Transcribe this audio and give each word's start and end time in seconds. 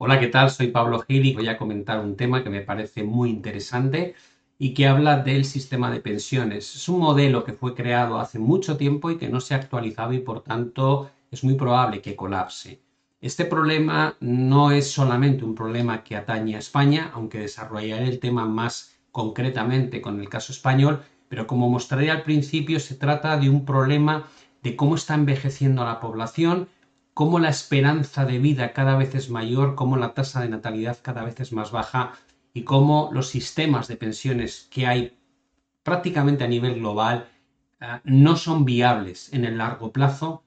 Hola, 0.00 0.20
¿qué 0.20 0.28
tal? 0.28 0.48
Soy 0.48 0.68
Pablo 0.68 1.00
Gil 1.00 1.26
y 1.26 1.34
voy 1.34 1.48
a 1.48 1.58
comentar 1.58 1.98
un 1.98 2.14
tema 2.14 2.44
que 2.44 2.50
me 2.50 2.60
parece 2.60 3.02
muy 3.02 3.30
interesante 3.30 4.14
y 4.56 4.72
que 4.72 4.86
habla 4.86 5.24
del 5.24 5.44
sistema 5.44 5.90
de 5.90 5.98
pensiones. 5.98 6.76
Es 6.76 6.88
un 6.88 7.00
modelo 7.00 7.42
que 7.42 7.52
fue 7.52 7.74
creado 7.74 8.20
hace 8.20 8.38
mucho 8.38 8.76
tiempo 8.76 9.10
y 9.10 9.18
que 9.18 9.28
no 9.28 9.40
se 9.40 9.54
ha 9.54 9.56
actualizado 9.56 10.12
y 10.12 10.20
por 10.20 10.44
tanto 10.44 11.10
es 11.32 11.42
muy 11.42 11.54
probable 11.54 12.00
que 12.00 12.14
colapse. 12.14 12.80
Este 13.20 13.44
problema 13.44 14.16
no 14.20 14.70
es 14.70 14.88
solamente 14.88 15.44
un 15.44 15.56
problema 15.56 16.04
que 16.04 16.14
atañe 16.14 16.54
a 16.54 16.60
España, 16.60 17.10
aunque 17.12 17.40
desarrollaré 17.40 18.06
el 18.06 18.20
tema 18.20 18.46
más 18.46 19.00
concretamente 19.10 20.00
con 20.00 20.20
el 20.20 20.28
caso 20.28 20.52
español, 20.52 21.02
pero 21.28 21.48
como 21.48 21.68
mostraré 21.68 22.12
al 22.12 22.22
principio, 22.22 22.78
se 22.78 22.94
trata 22.94 23.36
de 23.36 23.50
un 23.50 23.64
problema 23.64 24.28
de 24.62 24.76
cómo 24.76 24.94
está 24.94 25.14
envejeciendo 25.14 25.84
la 25.84 25.98
población, 25.98 26.68
cómo 27.18 27.40
la 27.40 27.48
esperanza 27.48 28.24
de 28.24 28.38
vida 28.38 28.72
cada 28.72 28.96
vez 28.96 29.16
es 29.16 29.28
mayor, 29.28 29.74
cómo 29.74 29.96
la 29.96 30.14
tasa 30.14 30.40
de 30.40 30.48
natalidad 30.48 30.98
cada 31.02 31.24
vez 31.24 31.40
es 31.40 31.52
más 31.52 31.72
baja 31.72 32.12
y 32.54 32.62
cómo 32.62 33.10
los 33.12 33.26
sistemas 33.26 33.88
de 33.88 33.96
pensiones 33.96 34.68
que 34.70 34.86
hay 34.86 35.18
prácticamente 35.82 36.44
a 36.44 36.46
nivel 36.46 36.76
global 36.76 37.26
eh, 37.80 37.98
no 38.04 38.36
son 38.36 38.64
viables 38.64 39.32
en 39.32 39.44
el 39.44 39.58
largo 39.58 39.92
plazo 39.92 40.44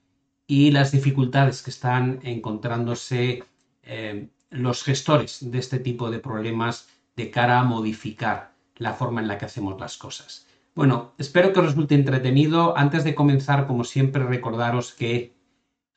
y 0.48 0.72
las 0.72 0.94
dificultades 0.94 1.62
que 1.62 1.72
están 1.72 2.22
encontrándose 2.24 3.44
eh, 3.84 4.30
los 4.50 4.86
gestores 4.86 5.52
de 5.52 5.60
este 5.60 5.78
tipo 5.78 6.10
de 6.10 6.20
problemas 6.20 6.88
de 7.18 7.32
cara 7.32 7.60
a 7.60 7.66
modificar 7.66 8.54
la 8.78 8.94
forma 8.94 9.20
en 9.20 9.28
la 9.28 9.38
que 9.38 9.44
hacemos 9.44 9.78
las 9.78 9.98
cosas. 9.98 10.48
Bueno, 10.74 11.12
espero 11.18 11.52
que 11.52 11.60
os 11.60 11.66
resulte 11.66 11.96
entretenido. 11.96 12.78
Antes 12.78 13.04
de 13.04 13.14
comenzar, 13.14 13.68
como 13.68 13.84
siempre, 13.84 14.24
recordaros 14.24 14.94
que 14.94 15.41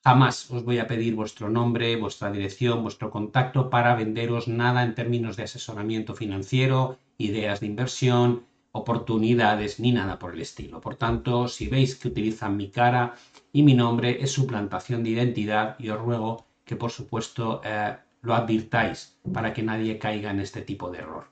Jamás 0.06 0.50
os 0.50 0.62
voy 0.64 0.78
a 0.80 0.86
pedir 0.86 1.14
vuestro 1.14 1.48
nombre, 1.48 1.96
vuestra 1.96 2.30
dirección, 2.30 2.82
vuestro 2.82 3.08
contacto 3.10 3.70
para 3.70 3.94
venderos 3.94 4.48
nada 4.48 4.82
en 4.82 4.94
términos 4.94 5.34
de 5.36 5.44
asesoramiento 5.44 6.14
financiero, 6.14 6.98
ideas 7.16 7.60
de 7.60 7.68
inversión, 7.72 8.44
oportunidades 8.72 9.80
ni 9.80 9.92
nada 9.92 10.18
por 10.18 10.34
el 10.34 10.42
estilo. 10.42 10.82
Por 10.82 10.96
tanto, 10.96 11.48
si 11.48 11.68
veis 11.68 11.96
que 11.96 12.08
utilizan 12.08 12.58
mi 12.58 12.68
cara 12.68 13.14
y 13.50 13.62
mi 13.62 13.72
nombre 13.72 14.18
es 14.20 14.30
suplantación 14.30 15.02
de 15.02 15.10
identidad 15.10 15.76
y 15.78 15.88
os 15.88 15.98
ruego 15.98 16.44
que 16.66 16.76
por 16.76 16.90
supuesto 16.90 17.62
eh, 17.64 17.96
lo 18.20 18.34
advirtáis 18.34 19.16
para 19.32 19.54
que 19.54 19.62
nadie 19.62 19.98
caiga 19.98 20.30
en 20.32 20.40
este 20.40 20.60
tipo 20.60 20.90
de 20.90 20.98
error. 20.98 21.28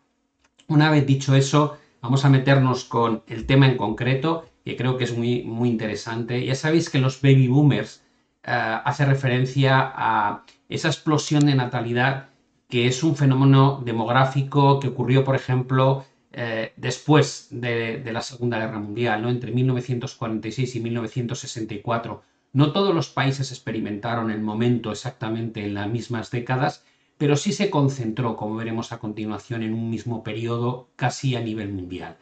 Una 0.68 0.90
vez 0.90 1.06
dicho 1.06 1.34
eso, 1.34 1.76
vamos 2.00 2.24
a 2.24 2.30
meternos 2.30 2.84
con 2.84 3.22
el 3.26 3.44
tema 3.44 3.66
en 3.66 3.76
concreto 3.76 4.46
que 4.64 4.76
creo 4.76 4.96
que 4.96 5.04
es 5.04 5.14
muy, 5.14 5.42
muy 5.42 5.68
interesante. 5.68 6.42
Ya 6.42 6.54
sabéis 6.54 6.88
que 6.88 7.00
los 7.00 7.20
baby 7.20 7.48
boomers 7.48 8.01
hace 8.44 9.06
referencia 9.06 9.92
a 9.94 10.44
esa 10.68 10.88
explosión 10.88 11.46
de 11.46 11.54
natalidad 11.54 12.28
que 12.72 12.86
es 12.86 13.02
un 13.02 13.16
fenómeno 13.16 13.82
demográfico 13.84 14.80
que 14.80 14.88
ocurrió, 14.88 15.24
por 15.24 15.36
ejemplo, 15.36 16.06
eh, 16.32 16.72
después 16.76 17.48
de, 17.50 18.02
la 18.10 18.22
Segunda 18.22 18.58
Guerra 18.58 18.78
Mundial, 18.78 19.20
¿no? 19.20 19.28
entre 19.28 19.52
1946 19.52 20.76
y 20.76 20.80
1964. 20.80 22.22
No 22.54 22.72
todos 22.72 22.94
los 22.94 23.10
países 23.10 23.50
experimentaron 23.50 24.30
el 24.30 24.40
momento 24.40 24.90
exactamente 24.90 25.64
en 25.66 25.74
las 25.74 25.88
mismas 25.90 26.30
décadas, 26.30 26.84
pero 27.18 27.36
sí 27.36 27.52
se 27.52 27.68
concentró, 27.68 28.36
como 28.36 28.56
veremos 28.56 28.92
a 28.92 28.98
continuación, 28.98 29.62
en 29.62 29.74
un 29.74 29.90
mismo 29.90 30.22
periodo 30.22 30.88
casi 30.96 31.36
a 31.36 31.40
nivel 31.40 31.70
mundial. 31.70 32.16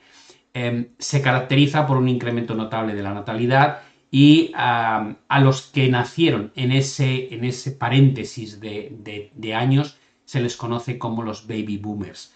Em, 0.52 0.88
se 0.98 1.22
caracteriza 1.22 1.86
por 1.86 1.96
un 1.96 2.08
incremento 2.08 2.56
notable 2.56 2.96
de 2.96 3.02
la 3.04 3.14
natalidad 3.14 3.82
y 4.10 4.50
a 4.54 5.40
los 5.42 5.62
que 5.62 5.88
nacieron 5.88 6.52
en 6.56 6.72
ese, 6.72 7.32
en 7.34 7.44
ese 7.44 7.72
paréntesis 7.72 8.60
de, 8.60 9.54
años 9.54 9.98
se 10.24 10.40
les 10.40 10.56
conoce 10.56 10.98
como 10.98 11.22
los 11.22 11.46
baby 11.46 11.78
boomers. 11.78 12.34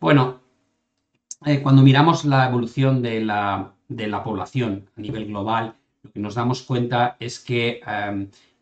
bueno, 0.00 0.40
eh, 1.44 1.62
cuando 1.62 1.82
miramos 1.82 2.24
la 2.24 2.46
evolución 2.48 3.02
de 3.02 3.20
la, 3.20 3.72
población 4.24 4.90
a 4.96 5.00
nivel 5.00 5.26
global, 5.26 5.76
lo 6.02 6.12
que 6.12 6.20
nos 6.20 6.34
damos 6.34 6.62
cuenta 6.62 7.16
es 7.20 7.40
que 7.40 7.80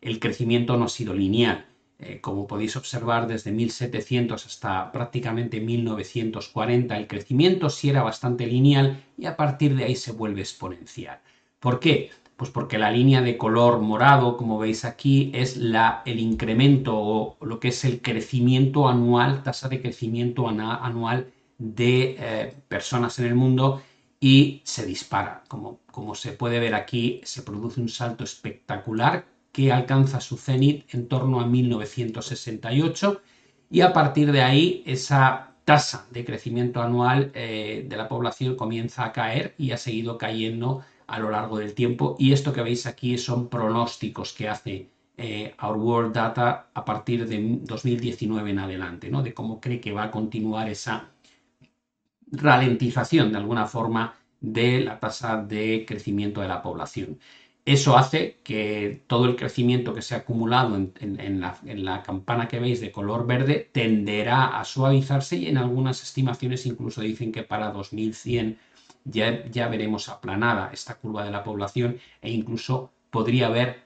el 0.01 0.19
crecimiento 0.19 0.77
no 0.77 0.85
ha 0.85 0.89
sido 0.89 1.13
lineal. 1.13 1.65
Eh, 1.97 2.19
como 2.19 2.45
podéis 2.45 2.75
observar, 2.75 3.25
desde 3.25 3.51
1700 3.51 4.45
hasta 4.45 4.91
prácticamente 4.91 5.61
1940 5.61 6.97
el 6.97 7.07
crecimiento 7.07 7.69
sí 7.69 7.89
era 7.89 8.03
bastante 8.03 8.45
lineal 8.45 9.01
y 9.17 9.27
a 9.27 9.37
partir 9.37 9.75
de 9.75 9.85
ahí 9.85 9.95
se 9.95 10.11
vuelve 10.11 10.41
exponencial. 10.41 11.21
¿Por 11.59 11.79
qué? 11.79 12.11
Pues 12.35 12.49
porque 12.51 12.77
la 12.77 12.91
línea 12.91 13.21
de 13.21 13.37
color 13.37 13.79
morado, 13.79 14.37
como 14.37 14.59
veis 14.59 14.83
aquí, 14.85 15.31
es 15.33 15.57
la, 15.57 16.01
el 16.05 16.19
incremento 16.19 16.93
o 16.97 17.37
lo 17.45 17.59
que 17.59 17.69
es 17.69 17.85
el 17.85 18.01
crecimiento 18.01 18.89
anual, 18.89 19.41
tasa 19.43 19.69
de 19.69 19.81
crecimiento 19.81 20.47
anual 20.47 21.31
de 21.57 22.15
eh, 22.19 22.53
personas 22.67 23.19
en 23.19 23.25
el 23.25 23.35
mundo 23.35 23.81
y 24.19 24.61
se 24.65 24.85
dispara. 24.85 25.43
Como, 25.47 25.79
como 25.91 26.15
se 26.15 26.33
puede 26.33 26.59
ver 26.59 26.75
aquí, 26.75 27.21
se 27.23 27.41
produce 27.41 27.79
un 27.79 27.89
salto 27.89 28.23
espectacular 28.23 29.25
que 29.51 29.71
alcanza 29.71 30.19
su 30.19 30.37
cenit 30.37 30.93
en 30.93 31.07
torno 31.07 31.39
a 31.39 31.45
1968 31.45 33.21
y 33.69 33.81
a 33.81 33.93
partir 33.93 34.31
de 34.31 34.41
ahí 34.41 34.83
esa 34.85 35.55
tasa 35.63 36.07
de 36.11 36.25
crecimiento 36.25 36.81
anual 36.81 37.31
eh, 37.33 37.85
de 37.87 37.97
la 37.97 38.07
población 38.07 38.55
comienza 38.55 39.05
a 39.05 39.13
caer 39.13 39.55
y 39.57 39.71
ha 39.71 39.77
seguido 39.77 40.17
cayendo 40.17 40.83
a 41.07 41.19
lo 41.19 41.29
largo 41.31 41.57
del 41.57 41.73
tiempo. 41.73 42.15
Y 42.19 42.33
esto 42.33 42.53
que 42.53 42.61
veis 42.61 42.85
aquí 42.85 43.17
son 43.17 43.49
pronósticos 43.49 44.33
que 44.33 44.49
hace 44.49 44.89
eh, 45.17 45.55
Our 45.61 45.77
World 45.77 46.13
Data 46.13 46.69
a 46.73 46.83
partir 46.83 47.27
de 47.27 47.59
2019 47.61 48.49
en 48.51 48.59
adelante, 48.59 49.09
¿no? 49.09 49.23
de 49.23 49.33
cómo 49.33 49.61
cree 49.61 49.79
que 49.79 49.93
va 49.93 50.03
a 50.03 50.11
continuar 50.11 50.69
esa 50.69 51.09
ralentización 52.31 53.31
de 53.31 53.37
alguna 53.37 53.65
forma 53.65 54.15
de 54.41 54.81
la 54.81 54.99
tasa 54.99 55.41
de 55.41 55.85
crecimiento 55.87 56.41
de 56.41 56.47
la 56.47 56.61
población. 56.61 57.19
Eso 57.65 57.97
hace 57.97 58.37
que 58.43 59.03
todo 59.07 59.25
el 59.25 59.35
crecimiento 59.35 59.93
que 59.93 60.03
se 60.03 60.13
ha 60.13 60.19
acumulado 60.19 60.75
en, 60.75 61.39
la, 61.41 61.57
en, 61.65 61.83
la, 61.83 62.03
campana 62.03 62.47
que 62.47 62.59
veis 62.59 62.79
de 62.79 62.91
color 62.91 63.25
verde 63.25 63.69
tenderá 63.71 64.59
a 64.59 64.63
suavizarse 64.65 65.37
y 65.37 65.47
en 65.47 65.57
algunas 65.57 66.03
estimaciones 66.03 66.67
incluso 66.67 67.01
dicen 67.01 67.31
que 67.31 67.41
para 67.41 67.71
2100 67.71 68.59
ya, 69.05 69.67
veremos 69.67 70.09
aplanada 70.09 70.71
esta 70.73 70.95
curva 70.95 71.23
de 71.23 71.31
la 71.31 71.43
población 71.43 71.99
e 72.21 72.31
incluso 72.31 72.91
podría 73.11 73.47
haber 73.47 73.85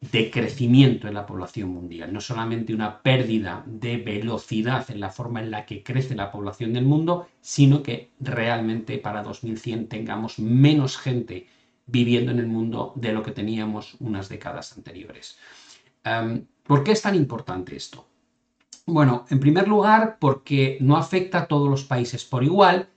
decrecimiento 0.00 1.08
en 1.08 1.14
la 1.14 1.26
población 1.26 1.68
mundial, 1.68 2.10
no 2.10 2.22
solamente 2.22 2.72
una 2.72 3.02
pérdida 3.02 3.62
de 3.66 3.98
velocidad 3.98 4.90
en 4.90 5.00
la 5.00 5.10
forma 5.10 5.40
en 5.40 5.50
la 5.50 5.66
que 5.66 5.82
crece 5.82 6.14
la 6.14 6.30
población 6.30 6.72
del 6.72 6.86
mundo, 6.86 7.26
sino 7.42 7.82
que 7.82 8.12
realmente 8.18 8.96
para 8.96 9.22
2100 9.22 9.88
tengamos 9.88 10.38
menos 10.38 10.96
gente 10.96 11.48
viviendo 11.86 12.32
en 12.32 12.38
el 12.38 12.46
mundo 12.46 12.94
de 12.96 13.12
lo 13.12 13.22
que 13.22 13.32
teníamos 13.32 13.96
unas 14.00 14.30
décadas 14.30 14.74
anteriores. 14.74 15.36
Em, 16.04 16.46
¿Por 16.62 16.82
qué 16.82 16.92
es 16.92 17.02
tan 17.02 17.14
importante 17.14 17.76
esto? 17.76 18.06
Bueno, 18.86 19.26
en 19.28 19.40
primer 19.40 19.68
lugar, 19.68 20.16
porque 20.18 20.78
no 20.80 20.96
afecta 20.96 21.40
a 21.40 21.46
todos 21.46 21.68
los 21.68 21.84
países 21.84 22.24
por 22.24 22.42
igual 22.42 22.88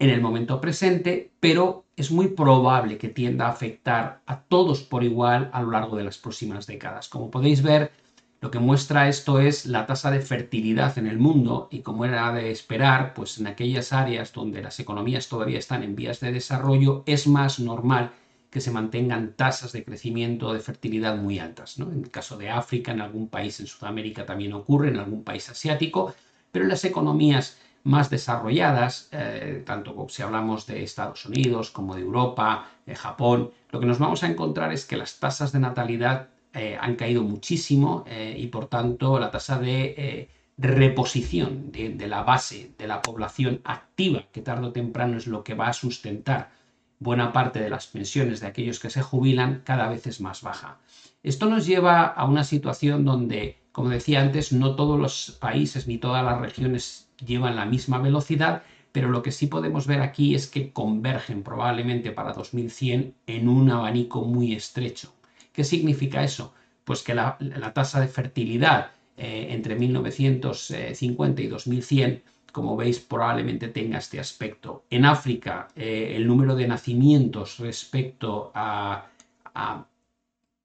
en 0.00 0.08
el 0.08 0.22
momento 0.22 0.60
presente, 0.60 1.30
pero 1.40 1.84
es 1.94 2.10
muy 2.10 2.28
probable 2.28 2.96
que 2.96 3.10
tienda 3.10 3.46
a 3.46 3.50
afectar 3.50 4.22
a 4.24 4.40
todos 4.40 4.82
por 4.82 5.04
igual 5.04 5.50
a 5.52 5.62
lo 5.62 5.70
largo 5.70 5.94
de 5.94 6.04
las 6.04 6.16
próximas 6.16 6.66
décadas. 6.66 7.10
Como 7.10 7.30
podéis 7.30 7.62
ver, 7.62 7.92
lo 8.40 8.50
que 8.50 8.58
muestra 8.58 9.10
esto 9.10 9.38
es 9.38 9.66
la 9.66 9.84
tasa 9.84 10.10
de 10.10 10.22
fertilidad 10.22 10.96
en 10.96 11.06
el 11.06 11.18
mundo 11.18 11.68
y 11.70 11.80
como 11.80 12.06
era 12.06 12.32
de 12.32 12.50
esperar, 12.50 13.12
pues 13.12 13.38
en 13.38 13.46
aquellas 13.46 13.92
áreas 13.92 14.32
donde 14.32 14.62
las 14.62 14.80
economías 14.80 15.28
todavía 15.28 15.58
están 15.58 15.82
en 15.82 15.94
vías 15.94 16.18
de 16.20 16.32
desarrollo, 16.32 17.04
es 17.04 17.26
más 17.26 17.60
normal 17.60 18.12
que 18.48 18.62
se 18.62 18.70
mantengan 18.70 19.34
tasas 19.34 19.72
de 19.72 19.84
crecimiento 19.84 20.54
de 20.54 20.60
fertilidad 20.60 21.18
muy 21.18 21.38
altas. 21.38 21.78
¿no? 21.78 21.92
En 21.92 22.04
el 22.04 22.10
caso 22.10 22.38
de 22.38 22.48
África, 22.48 22.92
en 22.92 23.02
algún 23.02 23.28
país 23.28 23.60
en 23.60 23.66
Sudamérica 23.66 24.24
también 24.24 24.54
ocurre, 24.54 24.88
en 24.88 24.96
algún 24.96 25.24
país 25.24 25.50
asiático, 25.50 26.14
pero 26.50 26.64
en 26.64 26.70
las 26.70 26.86
economías 26.86 27.58
más 27.84 28.10
desarrolladas, 28.10 29.08
eh, 29.12 29.62
tanto 29.66 30.06
si 30.08 30.22
hablamos 30.22 30.66
de 30.66 30.82
Estados 30.82 31.24
Unidos 31.26 31.70
como 31.70 31.94
de 31.94 32.02
Europa, 32.02 32.68
Japón, 32.94 33.52
lo 33.70 33.78
que 33.80 33.86
nos 33.86 33.98
vamos 33.98 34.24
a 34.24 34.26
encontrar 34.26 34.72
es 34.72 34.84
que 34.84 34.96
las 34.96 35.18
tasas 35.18 35.52
de 35.52 35.60
natalidad 35.60 36.28
eh, 36.52 36.76
han 36.80 36.96
caído 36.96 37.22
muchísimo 37.22 38.04
eh, 38.08 38.34
y 38.36 38.48
por 38.48 38.66
tanto 38.66 39.18
la 39.18 39.30
tasa 39.30 39.58
de 39.58 40.28
reposición 40.58 41.70
de, 41.72 42.06
la 42.06 42.22
base 42.22 42.72
de 42.76 42.86
la 42.86 43.00
población 43.00 43.60
activa, 43.64 44.24
que 44.32 44.42
tarde 44.42 44.66
o 44.66 44.72
temprano 44.72 45.16
es 45.16 45.26
lo 45.26 45.42
que 45.42 45.54
va 45.54 45.68
a 45.68 45.72
sustentar 45.72 46.50
buena 46.98 47.32
parte 47.32 47.60
de 47.60 47.70
las 47.70 47.86
pensiones 47.86 48.40
de 48.40 48.46
aquellos 48.46 48.78
que 48.78 48.90
se 48.90 49.02
jubilan, 49.02 49.62
cada 49.64 49.88
vez 49.88 50.06
es 50.06 50.20
más 50.20 50.42
baja. 50.42 50.78
Esto 51.22 51.46
nos 51.46 51.66
lleva 51.66 52.04
a 52.06 52.24
una 52.26 52.44
situación 52.44 53.04
donde, 53.04 53.58
como 53.72 53.90
decía 53.90 54.20
antes, 54.20 54.52
no 54.52 54.74
todos 54.74 54.98
los 54.98 55.36
países 55.40 55.86
ni 55.86 55.98
todas 55.98 56.24
las 56.24 56.40
regiones 56.40 57.08
llevan 57.24 57.56
la 57.56 57.66
misma 57.66 57.98
velocidad, 57.98 58.62
pero 58.92 59.08
lo 59.08 59.22
que 59.22 59.32
sí 59.32 59.46
podemos 59.46 59.86
ver 59.86 60.00
aquí 60.00 60.34
es 60.34 60.48
que 60.48 60.72
convergen 60.72 61.42
probablemente 61.42 62.10
para 62.10 62.32
2100 62.32 63.14
en 63.26 63.48
un 63.48 63.70
abanico 63.70 64.24
muy 64.24 64.54
estrecho. 64.54 65.14
¿Qué 65.52 65.64
significa 65.64 66.24
eso? 66.24 66.54
Pues 66.84 67.02
que 67.02 67.14
la, 67.14 67.38
tasa 67.74 68.00
de 68.00 68.08
fertilidad 68.08 68.92
eh, 69.16 69.48
entre 69.50 69.76
1950 69.76 71.42
y 71.42 71.46
2100, 71.46 72.22
como 72.52 72.76
veis, 72.76 72.98
probablemente 72.98 73.68
tenga 73.68 73.98
este 73.98 74.18
aspecto. 74.18 74.84
En 74.90 75.04
África, 75.04 75.68
eh, 75.76 76.14
el 76.16 76.26
número 76.26 76.56
de 76.56 76.66
nacimientos 76.66 77.58
respecto 77.58 78.50
a, 78.54 79.06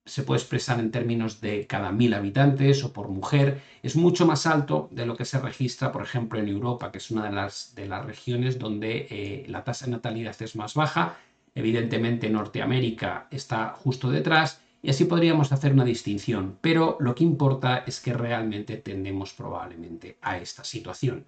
se 0.06 0.24
puede 0.24 0.40
expresar 0.40 0.80
en 0.80 0.92
términos 0.92 1.42
de 1.42 1.66
cada 1.66 1.92
mil 1.92 2.14
habitantes 2.14 2.84
o 2.84 2.94
por 2.94 3.10
mujer, 3.10 3.62
es 3.82 3.96
mucho 3.96 4.26
más 4.26 4.46
alto 4.46 4.88
de 4.92 5.06
lo 5.06 5.18
que 5.18 5.26
se 5.26 5.40
registra, 5.40 5.92
por 5.92 6.04
ejemplo, 6.04 6.40
en 6.40 6.48
Europa, 6.48 6.92
que 6.92 7.00
es 7.00 7.10
una 7.10 7.26
de 7.26 7.32
las, 7.32 7.74
de 7.76 7.88
las 7.88 8.06
regiones 8.06 8.60
donde 8.60 9.08
eh, 9.10 9.46
la 9.48 9.64
tasa 9.64 9.86
de 9.86 9.92
natalidad 9.94 10.36
es 10.40 10.56
más 10.56 10.76
baja. 10.76 11.18
Evidentemente, 11.56 12.30
Norteamérica 12.30 13.28
está 13.32 13.70
justo 13.70 14.12
detrás 14.12 14.62
y 14.86 14.92
así 14.92 15.06
podríamos 15.06 15.52
hacer 15.52 15.74
una 15.74 15.84
distinción, 15.84 16.60
pero 16.62 16.98
lo 17.00 17.16
que 17.16 17.24
importa 17.24 17.84
es 17.88 18.00
que 18.00 18.14
realmente 18.14 18.78
tendemos 18.78 19.34
probablemente 19.34 20.20
a 20.22 20.38
esta 20.38 20.64
situación. 20.64 21.26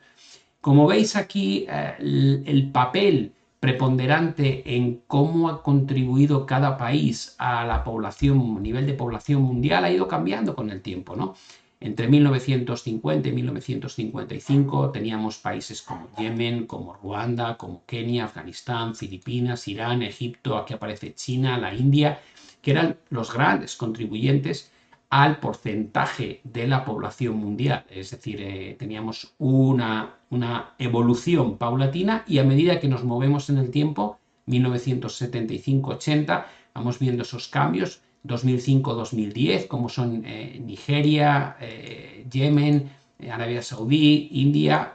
Como 0.62 0.86
veis 0.86 1.16
aquí, 1.16 1.66
eh, 1.68 2.44
el, 2.46 2.70
papel 2.72 3.34
preponderante 3.60 4.76
en 4.76 5.02
cómo 5.08 5.50
ha 5.50 5.64
contribuido 5.64 6.46
cada 6.46 6.78
país 6.78 7.36
a 7.40 7.66
la 7.66 7.84
población, 7.84 8.62
nivel 8.62 8.86
de 8.86 8.94
población 8.94 9.42
mundial, 9.42 9.86
ha 9.86 9.92
ido 9.92 10.08
cambiando 10.08 10.56
con 10.56 10.70
el 10.70 10.82
tiempo, 10.82 11.16
¿no? 11.16 11.36
Entre 11.80 12.08
1950 12.08 13.30
y 13.30 13.32
1955 13.34 14.90
teníamos 14.90 15.38
países 15.38 15.82
como 15.84 16.10
Yemen, 16.18 16.66
como 16.66 16.94
Ruanda, 16.94 17.56
como 17.56 17.86
Kenia, 17.86 18.26
Afganistán, 18.26 18.96
Filipinas, 18.96 19.68
Irán, 19.68 20.02
Egipto, 20.02 20.58
aquí 20.58 20.74
aparece 20.74 21.14
China, 21.14 21.58
la 21.58 21.74
India, 21.76 22.20
que 22.64 22.72
eran 22.72 22.98
los 23.10 23.32
grandes 23.32 23.76
contribuyentes 23.76 24.72
al 25.10 25.40
porcentaje 25.40 26.42
de 26.44 26.68
la 26.68 26.84
población 26.84 27.38
mundial. 27.38 27.86
Es 27.90 28.12
decir, 28.12 28.42
eh, 28.42 28.76
teníamos 28.78 29.36
una, 29.38 30.20
una, 30.30 30.76
evolución 30.80 31.58
paulatina 31.58 32.24
y 32.28 32.40
a 32.40 32.44
medida 32.44 32.80
que 32.80 32.90
nos 32.90 33.04
movemos 33.04 33.50
en 33.50 33.58
el 33.58 33.72
tiempo, 33.72 34.20
1975-80, 34.48 36.46
vamos 36.74 37.00
viendo 37.00 37.24
esos 37.24 37.48
cambios, 37.48 38.02
2005-2010, 38.26 39.68
como 39.68 39.90
son 39.90 40.24
eh, 40.26 40.62
Nigeria, 40.64 41.56
eh, 41.60 42.26
Yemen, 42.30 42.90
Arabia 43.32 43.62
Saudí, 43.62 44.30
India. 44.32 44.94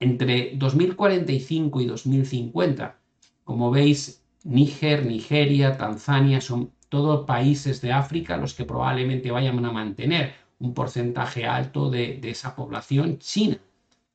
Entre 0.00 0.52
2045 0.56 1.80
y 1.82 1.86
2050, 1.86 2.98
como 3.44 3.70
veis, 3.70 4.22
Níger, 4.44 5.04
Nigeria, 5.04 5.76
Tanzania 5.76 6.40
son 6.40 6.72
todos 6.90 7.24
países 7.24 7.80
de 7.80 7.92
África 7.92 8.36
los 8.36 8.52
que 8.52 8.66
probablemente 8.66 9.30
vayan 9.30 9.64
a 9.64 9.72
mantener 9.72 10.34
un 10.58 10.74
porcentaje 10.74 11.46
alto 11.46 11.88
de, 11.90 12.20
esa 12.24 12.54
población. 12.54 13.18
China 13.18 13.58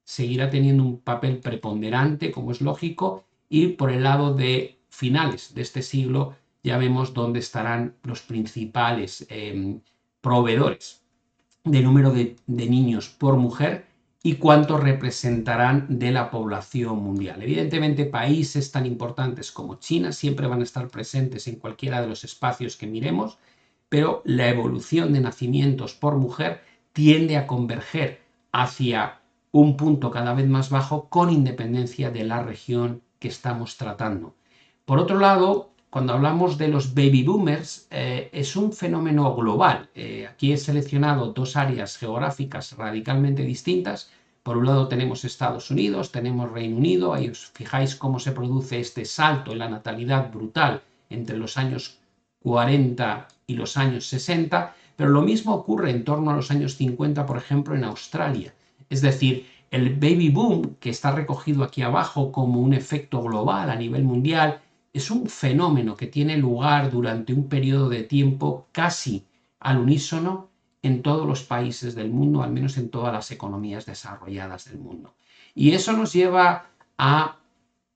seguirá 0.04 0.51
teniendo 0.51 0.83
un 0.83 1.00
papel 1.00 1.39
preponderante, 1.39 2.31
como 2.31 2.51
es 2.51 2.62
lógico, 2.62 3.24
y 3.50 3.69
por 3.69 3.92
el 3.92 4.04
lado 4.04 4.36
de 4.36 4.77
finales 4.89 5.56
de 5.56 5.63
este 5.63 5.81
siglo 5.81 6.36
ya 6.63 6.77
vemos 6.77 7.13
dónde 7.13 7.39
estarán 7.39 7.95
los 8.04 8.22
principales 8.22 9.25
em, 9.30 9.81
proveedores 10.22 11.01
de 11.63 11.81
número 11.81 12.12
de 12.12 12.36
niños 12.45 13.10
por 13.10 13.38
mujer 13.38 13.94
y 14.25 14.38
cuánto 14.38 14.77
representarán 14.77 15.86
de 15.88 16.12
la 16.12 16.31
población 16.31 16.98
mundial. 16.98 17.44
Evidentemente, 17.44 18.06
países 18.06 18.72
tan 18.72 18.88
importantes 18.88 19.51
como 19.51 19.75
China 19.75 20.12
siempre 20.12 20.48
van 20.48 20.62
a 20.62 20.63
estar 20.63 20.88
presentes 20.88 21.48
en 21.48 21.57
cualquiera 21.57 22.01
de 22.01 22.07
los 22.07 22.24
espacios 22.24 22.75
que 22.75 22.88
miremos, 22.88 23.38
pero 23.88 24.24
la 24.25 24.50
evolución 24.50 25.13
de 25.13 25.19
nacimientos 25.19 25.94
por 25.94 26.16
mujer 26.16 26.63
tiende 26.92 27.38
a 27.38 27.45
converger 27.45 28.22
hacia 28.51 29.22
un 29.51 29.77
punto 29.77 30.10
cada 30.10 30.33
vez 30.33 30.48
más 30.48 30.72
bajo 30.72 31.07
con 31.07 31.30
independencia 31.30 32.10
de 32.10 32.24
la 32.24 32.42
región 32.42 33.04
que 33.19 33.27
estamos 33.27 33.77
tratando. 33.77 34.33
Por 34.86 34.98
otro 34.98 35.19
lado, 35.19 35.75
cuando 35.95 36.12
hablamos 36.12 36.57
de 36.57 36.68
los 36.68 36.94
baby 36.94 37.24
boomers, 37.24 37.88
eh, 37.89 38.30
es 38.33 38.57
un 38.57 38.74
fenómeno 38.74 39.33
global. 39.33 39.88
Eh, 39.95 40.27
aquí 40.30 40.51
he 40.51 40.57
seleccionado 40.57 41.31
dos 41.31 41.56
áreas 41.56 41.95
geográficas 41.95 42.74
radicalmente 42.74 43.44
distintas. 43.44 44.12
Por 44.44 44.57
un 44.57 44.65
lado 44.65 44.89
tenemos 44.89 45.24
Estados 45.24 45.71
Unidos, 45.71 46.12
tenemos 46.12 46.51
Reino 46.51 46.75
Unido, 46.75 47.13
ahí 47.13 47.30
os 47.30 47.45
fijáis 47.53 47.95
cómo 47.95 48.19
se 48.19 48.33
produce 48.33 48.81
este 48.81 49.06
salto 49.06 49.53
en 49.53 49.59
la 49.59 49.69
natalidad 49.69 50.33
brutal 50.33 50.81
entre 51.09 51.38
los 51.38 51.56
años 51.56 52.01
40 52.44 53.30
y 53.48 53.53
los 53.53 53.77
años 53.77 54.06
60, 54.07 54.75
pero 54.98 55.12
lo 55.12 55.21
mismo 55.21 55.53
ocurre 55.56 55.91
en 55.91 56.03
torno 56.03 56.31
a 56.31 56.36
los 56.36 56.51
años 56.51 56.75
50, 56.75 57.25
por 57.25 57.38
ejemplo, 57.38 57.74
en 57.74 57.86
Australia. 57.86 58.53
Es 58.89 59.01
decir, 59.01 59.48
el 59.71 59.95
baby 59.95 60.27
boom, 60.27 60.75
que 60.81 60.89
está 60.89 61.13
recogido 61.13 61.63
aquí 61.63 61.83
abajo 61.83 62.33
como 62.33 62.59
un 62.59 62.74
efecto 62.74 63.21
global 63.24 63.69
a 63.69 63.77
nivel 63.77 64.03
mundial, 64.03 64.59
es 64.95 65.12
un 65.12 65.27
fenómeno 65.27 65.97
que 65.97 66.07
tiene 66.07 66.38
lugar 66.38 66.89
durante 66.89 67.33
un 67.33 67.50
periodo 67.50 67.89
de 67.89 68.03
tiempo 68.03 68.68
casi 68.71 69.25
al 69.59 69.77
unísono 69.77 70.50
en 70.81 71.01
todos 71.01 71.27
los 71.27 71.44
países 71.44 71.95
del 71.95 72.12
mundo, 72.12 72.42
al 72.42 72.53
menos 72.53 72.77
en 72.77 72.89
todas 72.89 73.12
las 73.12 73.30
economías 73.30 73.86
desarrolladas 73.86 74.69
del 74.69 74.80
mundo. 74.80 75.13
Y 75.53 75.74
eso 75.74 75.92
nos 75.92 76.13
lleva 76.13 76.69
a 76.97 77.38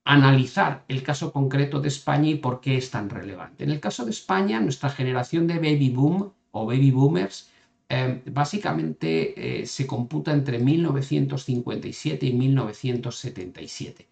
analizar 0.04 0.84
el 0.88 1.02
caso 1.02 1.32
concreto 1.32 1.80
de 1.80 1.88
España 1.88 2.28
y 2.28 2.34
por 2.34 2.60
qué 2.60 2.76
es 2.76 2.90
tan 2.90 3.08
relevante. 3.08 3.64
En 3.64 3.70
el 3.70 3.80
caso 3.80 4.04
de 4.04 4.10
España, 4.10 4.60
nuestra 4.60 4.90
generación 4.90 5.46
de 5.46 5.54
baby 5.54 5.88
boom 5.88 6.30
o 6.50 6.66
baby 6.66 6.90
boomers 6.90 7.48
eh, 7.88 8.20
básicamente 8.26 9.62
eh, 9.62 9.66
se 9.66 9.86
computa 9.86 10.32
entre 10.32 10.58
1957 10.58 12.26
y 12.26 12.32
1977. 12.34 14.06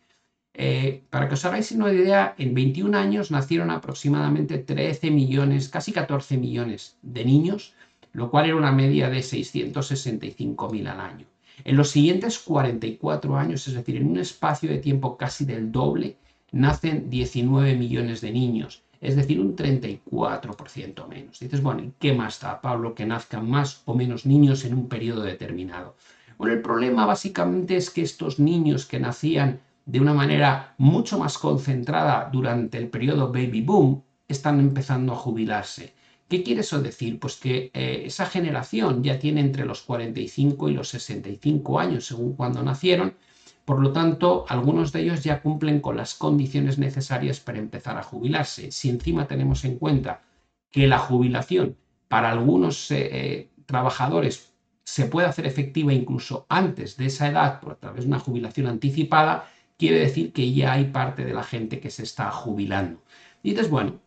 Eh, 0.55 1.05
para 1.11 1.29
que 1.29 1.35
os 1.35 1.45
hagáis 1.45 1.71
una 1.73 1.93
idea, 1.93 2.35
en 2.39 2.55
21 2.55 2.97
años 2.97 3.31
nacieron 3.31 3.71
aproximadamente 3.71 4.59
13 4.59 5.11
millones, 5.11 5.69
casi 5.69 5.93
14 5.93 6.37
millones 6.37 6.97
de 7.03 7.25
niños, 7.25 7.75
lo 8.13 8.31
cual 8.31 8.47
era 8.47 8.57
una 8.57 8.73
media 8.73 9.09
de 9.09 9.19
665.000 9.21 10.89
al 10.89 11.01
año. 11.01 11.27
En 11.65 11.77
los 11.77 11.91
siguientes 11.91 12.39
44 12.39 13.37
años, 13.37 13.67
es 13.69 13.75
decir, 13.75 13.97
en 13.97 14.09
un 14.09 14.19
espacio 14.19 14.71
de 14.71 14.79
tiempo 14.79 15.17
casi 15.17 15.45
del 15.45 15.71
doble, 15.73 16.17
nacen 16.53 17.11
19 17.11 17.75
millones 17.77 18.21
de 18.21 18.33
niños, 18.33 18.83
es 19.01 19.17
decir, 19.17 19.41
un 19.41 19.55
34% 19.57 21.09
menos. 21.09 21.39
Dices, 21.39 21.63
bueno, 21.63 21.93
qué 21.99 22.13
más 22.15 22.41
da, 22.41 22.61
Pablo, 22.61 22.95
que 22.95 23.07
nazcan 23.07 23.49
más 23.49 23.83
o 23.85 23.95
menos 23.95 24.27
niños 24.27 24.65
en 24.65 24.75
un 24.75 24.89
periodo 24.89 25.23
determinado? 25.23 25.95
Bueno, 26.37 26.55
el 26.55 26.63
problema 26.63 27.05
básicamente 27.05 27.77
es 27.77 27.91
que 27.91 28.03
estos 28.03 28.39
niños 28.39 28.87
que 28.87 29.01
nacían 29.01 29.61
de 29.89 30.01
una 30.01 30.13
manera 30.13 30.75
mucho 30.77 31.19
más 31.19 31.39
concentrada 31.39 32.29
durante 32.31 32.77
el 32.77 32.89
periodo 32.89 33.33
baby 33.33 33.63
boom, 33.63 34.05
están 34.29 34.61
empezando 34.61 35.15
a 35.15 35.17
jubilarse. 35.17 35.95
¿Qué 36.29 36.43
quiere 36.43 36.61
eso 36.61 36.83
decir? 36.83 37.19
Pues 37.19 37.37
que 37.37 37.71
eh, 37.73 38.03
esa 38.05 38.27
generación 38.27 39.03
ya 39.03 39.19
tiene 39.19 39.41
entre 39.41 39.65
los 39.65 39.81
45 39.81 40.69
y 40.69 40.75
los 40.75 40.91
65 40.91 41.81
años, 41.81 42.05
según 42.05 42.35
cuando 42.35 42.63
nacieron, 42.63 43.15
por 43.65 43.81
lo 43.81 43.93
tanto, 43.93 44.45
algunos 44.49 44.93
de 44.93 45.01
ellos 45.01 45.25
ya 45.25 45.41
cumplen 45.41 45.81
con 45.81 45.97
las 45.97 46.15
condiciones 46.15 46.77
necesarias 46.77 47.41
para 47.41 47.59
empezar 47.59 47.97
a 47.97 48.03
jubilarse. 48.03 48.71
Si 48.71 48.91
encima 48.91 49.27
tenemos 49.27 49.65
en 49.65 49.79
cuenta 49.79 50.21
que 50.71 50.87
la 50.87 50.99
jubilación 50.99 51.79
para 52.09 52.31
algunos 52.31 52.91
eh, 52.91 53.09
eh, 53.11 53.51
trabajadores 53.65 54.53
se 54.85 55.07
puede 55.07 55.29
hacer 55.29 55.47
efectiva 55.47 55.95
incluso 55.95 56.45
antes 56.51 56.99
de 56.99 57.07
esa 57.07 57.29
edad, 57.29 57.61
por 57.61 57.73
a 57.73 57.77
través 57.77 58.05
de 58.05 58.09
una 58.09 58.19
jubilación 58.19 58.67
anticipada, 58.67 59.49
quiere 59.79 60.01
decir 60.01 60.33
que 60.33 60.53
ya 60.53 60.73
hay 60.73 60.87
parte 60.87 61.25
de 61.25 61.33
la 61.33 61.45
gente 61.45 61.81
que 61.81 61.91
se 61.91 62.03
está 62.03 62.31
jubilando. 62.31 63.03
Y 63.43 63.51
dices, 63.51 63.71
bueno, 63.71 64.01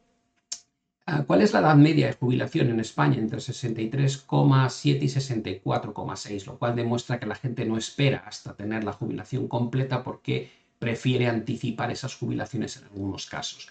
ah, 1.06 1.24
¿cuál 1.25 1.42
es 1.42 1.54
la 1.54 1.62
edad 1.62 1.75
media 1.75 2.08
de 2.08 2.13
jubilación 2.13 2.70
en 2.70 2.80
España? 2.80 3.18
Entre 3.18 3.40
63,7 3.40 5.01
y 5.01 5.08
64,6, 5.08 6.46
lo 6.46 6.60
cual 6.60 6.75
demuestra 6.75 7.20
que 7.20 7.25
la 7.25 7.36
gente 7.36 7.66
no 7.66 7.78
espera 7.78 8.24
hasta 8.28 8.56
tener 8.56 8.84
la 8.84 8.94
jubilación 8.94 9.48
completa 9.48 10.04
porque 10.04 10.51
prefiere 10.78 11.28
anticipar 11.28 11.92
esas 11.92 12.16
jubilaciones 12.16 12.75
en 12.78 12.84
algunos 12.86 13.28
casos. 13.28 13.70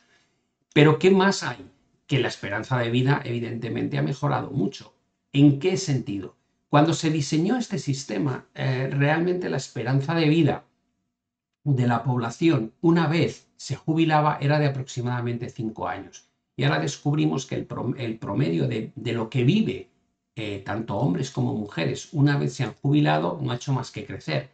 Pero 0.73 0.99
¿qué 0.99 1.11
más 1.11 1.43
hay? 1.43 1.67
Que 2.07 2.21
la 2.21 2.29
esperanza 2.29 2.79
de 2.79 2.91
vida 2.91 3.21
evidentemente 3.25 3.99
ha 3.99 4.03
mejorado 4.03 4.51
mucho. 4.51 4.95
¿En 5.33 5.59
qué 5.59 5.77
sentido? 5.77 6.37
Cuando 6.69 6.95
se 6.95 7.11
diseñó 7.11 7.57
este 7.57 7.79
sistema, 7.79 8.47
eh, 8.55 8.89
realmente 8.93 9.51
la 9.51 9.57
esperanza 9.57 10.15
de 10.15 10.29
vida 10.29 10.65
de 11.65 11.87
la 11.87 12.03
población 12.03 12.73
una 12.81 13.07
vez 13.07 13.49
se 13.57 13.77
jubilaba 13.77 14.39
era 14.41 14.59
de 14.59 14.67
aproximadamente 14.67 15.51
5 15.51 15.89
años. 15.89 16.27
Y 16.57 16.65
ahora 16.65 16.81
descubrimos 16.81 17.47
que 17.47 17.55
el, 17.55 18.19
promedio 18.19 18.69
de, 18.69 18.93
lo 19.13 19.31
que 19.31 19.45
vive 19.45 19.91
eh, 20.37 20.63
tanto 20.65 20.97
hombres 20.97 21.31
como 21.31 21.55
mujeres 21.55 22.09
una 22.13 22.39
vez 22.39 22.55
se 22.55 22.65
han 22.65 22.75
jubilado 22.75 23.39
no 23.41 23.51
ha 23.51 23.57
hecho 23.57 23.73
más 23.73 23.91
que 23.91 24.07
crecer. 24.07 24.51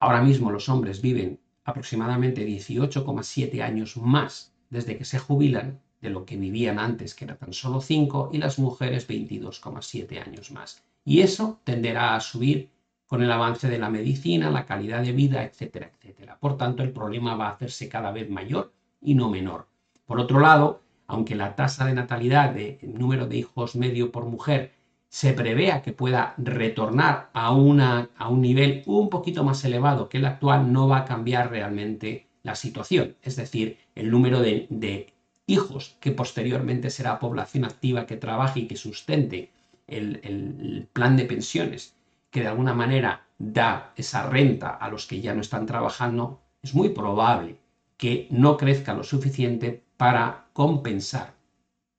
Ahora 0.00 0.22
mismo 0.22 0.50
los 0.50 0.68
hombres 0.68 1.00
viven 1.00 1.40
aproximadamente 1.64 2.46
18,7 2.46 3.62
años 3.62 3.96
más 3.96 4.52
desde 4.70 4.96
que 4.98 5.04
se 5.04 5.18
jubilan 5.18 5.80
de 6.00 6.10
lo 6.10 6.26
que 6.26 6.36
vivían 6.36 6.78
antes, 6.78 7.14
que 7.14 7.24
era 7.24 7.36
tan 7.36 7.52
solo 7.52 7.80
5, 7.80 8.30
y 8.32 8.38
las 8.38 8.58
mujeres 8.58 9.08
22,7 9.08 10.22
años 10.22 10.50
más. 10.50 10.82
Y 11.04 11.20
eso 11.20 11.60
tenderá 11.64 12.14
a 12.14 12.20
subir 12.20 12.68
con 13.06 13.22
el 13.22 13.30
avance 13.30 13.68
de 13.68 13.78
la 13.78 13.90
medicina, 13.90 14.50
la 14.50 14.66
calidad 14.66 15.02
de 15.02 15.12
vida, 15.12 15.44
etcétera, 15.44 15.90
etcétera. 15.94 16.38
Por 16.38 16.56
tanto, 16.56 16.82
el 16.82 16.92
problema 16.92 17.36
va 17.36 17.48
a 17.48 17.52
hacerse 17.52 17.88
cada 17.88 18.10
vez 18.12 18.28
mayor 18.30 18.72
y 19.00 19.14
no 19.14 19.30
menor. 19.30 19.66
Por 20.06 20.20
otro 20.20 20.40
lado, 20.40 20.80
aunque 21.06 21.34
la 21.34 21.54
tasa 21.54 21.84
de 21.84 21.94
natalidad, 21.94 22.50
de 22.50 22.78
número 22.82 23.26
de 23.26 23.36
hijos 23.38 23.76
medio 23.76 24.10
por 24.10 24.24
mujer, 24.24 24.72
se 25.08 25.32
prevea 25.32 25.82
que 25.82 25.92
pueda 25.92 26.34
retornar 26.38 27.30
a, 27.34 27.52
una, 27.52 28.10
a 28.16 28.28
un 28.28 28.40
nivel 28.40 28.82
un 28.86 29.10
poquito 29.10 29.44
más 29.44 29.64
elevado 29.64 30.08
que 30.08 30.18
el 30.18 30.24
actual, 30.24 30.72
no 30.72 30.88
va 30.88 30.98
a 30.98 31.04
cambiar 31.04 31.50
realmente 31.50 32.26
la 32.42 32.56
situación. 32.56 33.14
Es 33.22 33.36
decir, 33.36 33.78
el 33.94 34.10
número 34.10 34.40
de, 34.40 35.12
hijos 35.46 35.96
que 36.00 36.10
posteriormente 36.10 36.90
será 36.90 37.18
población 37.18 37.64
activa 37.64 38.06
que 38.06 38.16
trabaje 38.16 38.60
y 38.60 38.66
que 38.66 38.76
sustente 38.76 39.50
el, 39.86 40.20
el 40.24 40.88
plan 40.92 41.16
de 41.16 41.26
pensiones, 41.26 41.94
que 42.34 42.40
de 42.40 42.48
alguna 42.48 42.74
manera 42.74 43.28
da 43.38 43.92
esa 43.94 44.28
renta 44.28 44.70
a 44.70 44.90
los 44.90 45.06
que 45.06 45.20
ya 45.20 45.36
no 45.36 45.40
están 45.40 45.66
trabajando, 45.66 46.42
es 46.62 46.74
muy 46.74 46.88
probable 46.88 47.60
que 47.96 48.26
no 48.32 48.56
crezca 48.56 48.92
lo 48.92 49.04
suficiente 49.04 49.84
para 49.96 50.48
compensar 50.52 51.36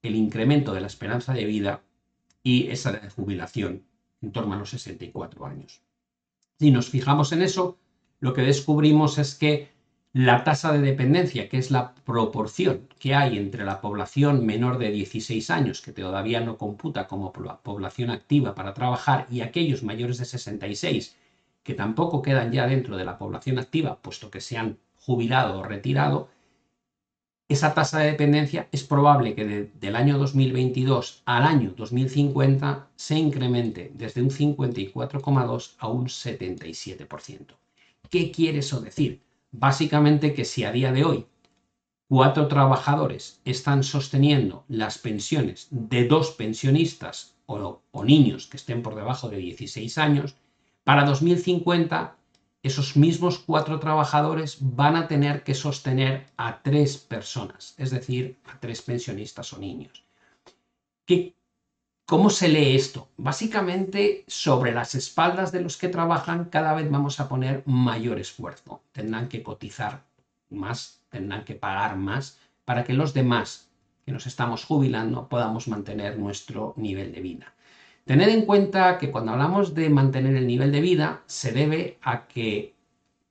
el 0.02 0.14
incremento 0.14 0.74
de 0.74 0.82
la 0.82 0.88
esperanza 0.88 1.32
de 1.32 1.46
vida 1.46 1.84
y 2.44 2.68
esa 2.68 3.00
jubilación 3.16 3.86
en 4.22 4.34
torno 4.34 4.56
a 4.56 4.58
los 4.58 4.72
64 4.72 5.46
años. 5.46 5.82
Si 6.60 6.70
nos 6.70 6.90
fijamos 6.90 7.32
en 7.32 7.42
eso, 7.42 7.78
lo 8.20 8.34
que 8.34 8.42
descubrimos 8.42 9.18
es 9.18 9.36
que 9.36 9.70
la 10.16 10.46
tasa 10.46 10.72
de 10.72 10.80
dependencia, 10.80 11.50
que 11.50 11.58
es 11.58 11.72
la 11.72 11.94
proporción 11.94 12.88
que 13.00 13.14
hay 13.14 13.38
entre 13.38 13.66
la 13.66 13.82
población 13.82 14.46
menor 14.46 14.78
de 14.78 14.90
16 14.90 15.50
años, 15.50 15.82
que 15.82 15.92
todavía 15.92 16.40
no 16.40 16.58
computa 16.58 17.06
como 17.06 17.34
población 17.34 18.10
activa 18.12 18.56
para 18.56 18.74
trabajar, 18.74 19.28
y 19.30 19.42
aquellos 19.42 19.84
mayores 19.84 20.18
de 20.18 20.24
66, 20.24 21.18
que 21.64 21.74
tampoco 21.74 22.22
quedan 22.22 22.54
ya 22.54 22.66
dentro 22.66 22.96
de 22.96 23.04
la 23.04 23.18
población 23.18 23.60
activa, 23.60 24.02
puesto 24.02 24.32
que 24.32 24.40
se 24.40 24.56
han 24.56 24.78
jubilado 24.96 25.60
o 25.60 25.64
retirado, 25.64 26.30
esa 27.50 27.74
tasa 27.74 28.00
de 28.00 28.12
dependencia 28.12 28.70
es 28.72 28.86
probable 28.86 29.36
que 29.36 29.70
del 29.74 29.96
año 29.98 30.18
2022 30.18 31.24
al 31.26 31.44
año 31.44 31.74
2050 31.76 32.88
se 32.96 33.16
incremente 33.18 33.92
desde 33.94 34.22
un 34.22 34.30
54,2 34.30 35.76
a 35.78 35.90
un 35.90 36.06
77%. 36.06 37.58
¿Qué 38.10 38.32
quiere 38.32 38.60
eso 38.60 38.80
decir? 38.80 39.25
Básicamente 39.58 40.34
que 40.34 40.44
si 40.44 40.66
a 40.66 40.72
día 40.74 40.92
de 40.92 41.06
hoy 41.06 41.28
cuatro 42.10 42.50
trabajadores 42.50 43.40
están 43.46 43.84
sosteniendo 43.84 44.66
las 44.68 44.98
pensiones 44.98 45.68
de 45.72 46.08
dos 46.08 46.32
pensionistas 46.32 47.36
o, 47.46 47.82
niños 48.04 48.48
que 48.48 48.58
estén 48.58 48.82
por 48.84 48.96
debajo 48.96 49.30
de 49.30 49.38
16 49.38 49.98
años, 49.98 50.36
para 50.84 51.06
2050 51.06 52.18
esos 52.64 52.98
mismos 52.98 53.40
cuatro 53.40 53.80
trabajadores 53.80 54.58
van 54.60 54.98
a 54.98 55.08
tener 55.08 55.44
que 55.44 55.54
sostener 55.54 56.26
a 56.36 56.62
tres 56.62 56.98
personas, 56.98 57.76
es 57.78 57.92
decir, 57.92 58.38
a 58.46 58.60
tres 58.60 58.82
pensionistas 58.82 59.54
o 59.54 59.58
niños. 59.58 60.04
¿Cómo 62.08 62.30
se 62.30 62.50
lee 62.50 62.76
esto? 62.76 63.10
Básicamente, 63.18 64.26
sobre 64.28 64.72
las 64.72 64.94
espaldas 64.94 65.52
de 65.52 65.62
los 65.62 65.76
que 65.76 65.88
trabajan, 65.88 66.46
cada 66.46 66.76
vez 66.76 66.92
vamos 66.92 67.20
a 67.20 67.28
poner 67.28 67.64
mayor 67.66 68.20
esfuerzo. 68.20 68.84
Tendrán 68.92 69.28
que 69.28 69.42
cotizar 69.42 70.06
más, 70.52 71.02
tendrán 71.10 71.44
que 71.44 71.56
pagar 71.56 71.98
más 71.98 72.38
para 72.64 72.84
que 72.84 72.94
los 72.94 73.16
demás 73.16 73.72
que 74.06 74.12
nos 74.12 74.28
estamos 74.28 74.66
jubilando 74.66 75.28
podamos 75.28 75.68
mantener 75.68 76.20
nuestro 76.20 76.76
nivel 76.78 77.12
de 77.12 77.22
vida. 77.22 77.56
Tened 78.06 78.30
en 78.30 78.46
cuenta 78.46 79.00
que 79.00 79.10
cuando 79.10 79.32
hablamos 79.32 79.74
de 79.74 79.90
mantener 79.90 80.36
el 80.36 80.46
nivel 80.46 80.72
de 80.72 80.82
vida, 80.82 81.24
se 81.26 81.54
debe 81.54 81.98
a 82.04 82.28
que 82.28 82.76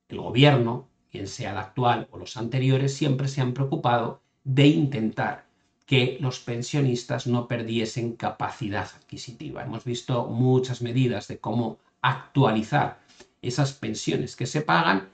el 0.09 0.19
gobierno, 0.19 0.89
quien 1.13 1.29
sea 1.29 1.53
el 1.53 1.59
actual 1.59 2.09
o 2.11 2.19
los 2.19 2.37
anteriores, 2.37 2.93
siempre 2.93 3.29
se 3.29 3.41
han 3.41 3.55
preocupado 3.55 4.21
de 4.43 4.67
intentar 4.67 5.44
que 5.87 6.17
los 6.21 6.41
pensionistas 6.41 7.27
no 7.27 7.47
perdiesen 7.47 8.17
capacidad 8.17 8.89
adquisitiva. 8.97 9.63
Hemos 9.63 9.85
visto 9.85 10.27
muchas 10.27 10.81
medidas 10.81 11.29
de 11.29 11.39
cómo 11.39 11.79
actualizar 12.01 13.01
esas 13.43 13.73
pensiones 13.73 14.37
que 14.37 14.47
se 14.47 14.63
pagan 14.63 15.09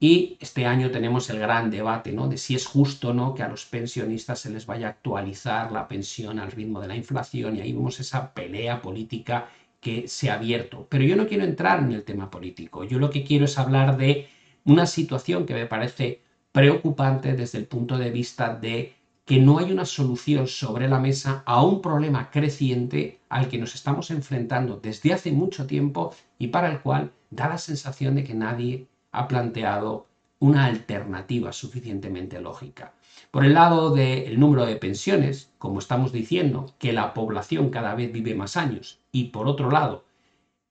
y 0.00 0.36
este 0.40 0.66
año 0.66 0.90
tenemos 0.90 1.30
el 1.30 1.38
gran 1.38 1.70
debate 1.70 2.12
¿no? 2.12 2.28
de 2.28 2.36
si 2.36 2.54
es 2.54 2.66
justo 2.66 3.10
o 3.10 3.14
no 3.14 3.34
que 3.34 3.42
a 3.42 3.48
los 3.48 3.64
pensionistas 3.64 4.40
se 4.40 4.50
les 4.50 4.66
vaya 4.66 4.86
a 4.86 4.90
actualizar 4.90 5.72
la 5.72 5.88
pensión 5.88 6.38
al 6.38 6.52
ritmo 6.52 6.80
de 6.80 6.88
la 6.88 6.96
inflación 6.96 7.56
y 7.56 7.60
ahí 7.60 7.72
vemos 7.72 8.00
esa 8.00 8.34
pelea 8.34 8.82
política 8.82 9.48
que 9.80 10.08
se 10.08 10.30
ha 10.30 10.34
abierto. 10.34 10.86
Pero 10.88 11.04
yo 11.04 11.16
no 11.16 11.26
quiero 11.26 11.44
entrar 11.44 11.80
en 11.80 11.92
el 11.92 12.04
tema 12.04 12.30
político, 12.30 12.84
yo 12.84 12.98
lo 12.98 13.10
que 13.10 13.24
quiero 13.24 13.44
es 13.44 13.58
hablar 13.58 13.96
de 13.96 14.28
una 14.64 14.86
situación 14.86 15.46
que 15.46 15.54
me 15.54 15.66
parece 15.66 16.22
preocupante 16.52 17.34
desde 17.34 17.58
el 17.58 17.66
punto 17.66 17.98
de 17.98 18.10
vista 18.10 18.54
de 18.54 18.94
que 19.24 19.38
no 19.38 19.58
hay 19.58 19.72
una 19.72 19.86
solución 19.86 20.46
sobre 20.46 20.88
la 20.88 21.00
mesa 21.00 21.42
a 21.46 21.62
un 21.62 21.80
problema 21.80 22.30
creciente 22.30 23.20
al 23.30 23.48
que 23.48 23.58
nos 23.58 23.74
estamos 23.74 24.10
enfrentando 24.10 24.78
desde 24.82 25.14
hace 25.14 25.32
mucho 25.32 25.66
tiempo 25.66 26.14
y 26.38 26.48
para 26.48 26.70
el 26.70 26.80
cual 26.80 27.10
da 27.30 27.48
la 27.48 27.58
sensación 27.58 28.16
de 28.16 28.24
que 28.24 28.34
nadie 28.34 28.86
ha 29.12 29.26
planteado 29.26 30.06
una 30.40 30.66
alternativa 30.66 31.52
suficientemente 31.52 32.38
lógica. 32.38 32.92
Por 33.30 33.46
el 33.46 33.54
lado 33.54 33.94
del 33.94 34.38
número 34.38 34.66
de 34.66 34.76
pensiones, 34.76 35.50
como 35.56 35.78
estamos 35.78 36.12
diciendo, 36.12 36.74
que 36.78 36.92
la 36.92 37.14
población 37.14 37.70
cada 37.70 37.94
vez 37.94 38.12
vive 38.12 38.34
más 38.34 38.58
años 38.58 39.00
y 39.10 39.24
por 39.24 39.48
otro 39.48 39.70
lado 39.70 40.04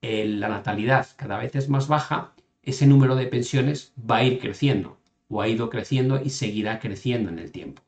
la 0.02 0.50
natalidad 0.50 1.08
cada 1.16 1.38
vez 1.38 1.56
es 1.56 1.70
más 1.70 1.88
baja, 1.88 2.34
ese 2.62 2.86
número 2.86 3.16
de 3.16 3.26
pensiones 3.26 3.94
va 3.98 4.18
a 4.18 4.24
ir 4.24 4.40
creciendo 4.40 4.98
o 5.28 5.42
ha 5.42 5.48
ido 5.48 5.70
creciendo 5.70 6.22
y 6.22 6.30
seguirá 6.30 6.80
creciendo 6.80 7.30
en 7.30 7.40
el 7.40 7.52
tiempo. 7.52 7.82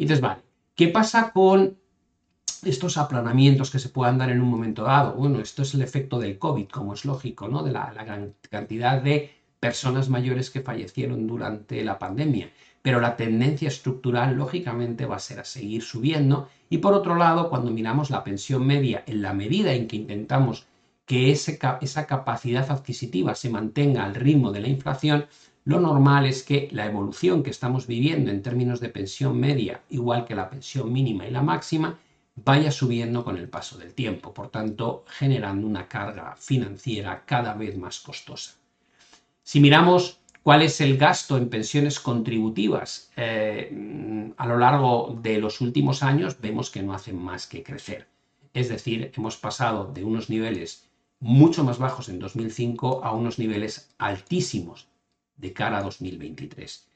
Y 0.00 0.04
entonces, 0.04 0.22
vale, 0.22 0.40
¿qué 0.74 0.88
pasa 0.88 1.30
con 1.30 1.76
estos 2.64 2.96
aplanamientos 2.96 3.70
que 3.70 3.78
se 3.78 3.90
puedan 3.90 4.16
dar 4.16 4.30
en 4.30 4.40
un 4.40 4.48
momento 4.48 4.84
dado? 4.84 5.12
Bueno, 5.12 5.40
esto 5.40 5.60
es 5.60 5.74
el 5.74 5.82
efecto 5.82 6.18
del 6.18 6.38
COVID, 6.38 6.68
como 6.68 6.94
es 6.94 7.04
lógico, 7.04 7.48
¿no? 7.48 7.62
De 7.62 7.70
la 7.70 7.92
gran 7.92 8.32
cantidad 8.48 9.02
de 9.02 9.30
personas 9.60 10.08
mayores 10.08 10.48
que 10.48 10.62
fallecieron 10.62 11.26
durante 11.26 11.84
la 11.84 11.98
pandemia. 11.98 12.50
Pero 12.80 12.98
la 12.98 13.14
tendencia 13.14 13.68
estructural, 13.68 14.36
lógicamente, 14.36 15.04
va 15.04 15.16
a 15.16 15.18
ser 15.18 15.38
a 15.40 15.44
seguir 15.44 15.82
subiendo. 15.82 16.48
Y 16.70 16.78
por 16.78 16.94
otro 16.94 17.14
lado, 17.14 17.50
cuando 17.50 17.70
miramos 17.70 18.08
la 18.08 18.24
pensión 18.24 18.66
media, 18.66 19.04
en 19.06 19.20
la 19.20 19.34
medida 19.34 19.74
en 19.74 19.86
que 19.86 19.96
intentamos 19.96 20.66
que 21.04 21.30
esa 21.30 22.06
capacidad 22.06 22.70
adquisitiva 22.70 23.34
se 23.34 23.50
mantenga 23.50 24.04
al 24.04 24.14
ritmo 24.14 24.50
de 24.50 24.60
la 24.60 24.68
inflación, 24.68 25.26
lo 25.64 25.78
normal 25.78 26.26
es 26.26 26.42
que 26.42 26.68
la 26.72 26.86
evolución 26.86 27.42
que 27.42 27.50
estamos 27.50 27.86
viviendo 27.86 28.30
en 28.30 28.42
términos 28.42 28.80
de 28.80 28.88
pensión 28.88 29.38
media, 29.38 29.82
igual 29.90 30.24
que 30.24 30.34
la 30.34 30.48
pensión 30.48 30.90
mínima 30.90 31.26
y 31.26 31.30
la 31.30 31.42
máxima, 31.42 31.98
vaya 32.36 32.70
subiendo 32.70 33.24
con 33.24 33.36
el 33.36 33.48
paso 33.48 33.76
del 33.76 33.92
tiempo, 33.92 34.32
por 34.32 34.48
tanto, 34.48 35.04
generando 35.06 35.66
una 35.66 35.86
carga 35.86 36.34
financiera 36.36 37.24
cada 37.26 37.52
vez 37.54 37.76
más 37.76 38.00
costosa. 38.00 38.54
Si 39.42 39.60
miramos 39.60 40.20
cuál 40.42 40.62
es 40.62 40.80
el 40.80 40.96
gasto 40.96 41.36
en 41.36 41.50
pensiones 41.50 42.00
contributivas 42.00 43.10
eh, 43.16 44.32
a 44.36 44.46
lo 44.46 44.58
largo 44.58 45.18
de 45.20 45.38
los 45.38 45.60
últimos 45.60 46.02
años, 46.02 46.40
vemos 46.40 46.70
que 46.70 46.82
no 46.82 46.94
hacen 46.94 47.18
más 47.18 47.46
que 47.46 47.62
crecer. 47.62 48.06
Es 48.54 48.70
decir, 48.70 49.12
hemos 49.14 49.36
pasado 49.36 49.92
de 49.92 50.04
unos 50.04 50.30
niveles 50.30 50.88
mucho 51.18 51.64
más 51.64 51.78
bajos 51.78 52.08
en 52.08 52.18
2005 52.18 53.04
a 53.04 53.12
unos 53.12 53.38
niveles 53.38 53.94
altísimos 53.98 54.88
de 55.40 55.52
cara 55.52 55.78
a 55.78 55.82
2023. 55.82 56.90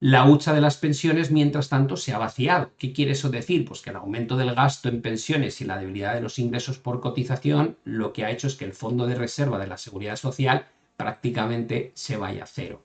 La 0.00 0.28
hucha 0.28 0.52
de 0.52 0.60
las 0.60 0.76
pensiones, 0.76 1.30
mientras 1.30 1.70
tanto, 1.70 1.96
se 1.96 2.12
ha 2.12 2.18
vaciado. 2.18 2.72
¿Qué 2.76 2.92
quiere 2.92 3.12
eso 3.12 3.30
decir? 3.30 3.64
Pues 3.64 3.80
que 3.80 3.88
el 3.88 3.96
aumento 3.96 4.36
del 4.36 4.54
gasto 4.54 4.90
en 4.90 5.00
pensiones 5.00 5.62
y 5.62 5.64
la 5.64 5.78
debilidad 5.78 6.14
de 6.14 6.20
los 6.20 6.38
ingresos 6.38 6.78
por 6.78 7.00
cotización 7.00 7.78
lo 7.84 8.12
que 8.12 8.24
ha 8.24 8.30
hecho 8.30 8.46
es 8.46 8.56
que 8.56 8.66
el 8.66 8.74
Fondo 8.74 9.06
de 9.06 9.14
Reserva 9.14 9.58
de 9.58 9.68
la 9.68 9.78
Seguridad 9.78 10.16
Social 10.16 10.66
prácticamente 10.98 11.92
se 11.94 12.18
vaya 12.18 12.44
a 12.44 12.46
cero. 12.46 12.84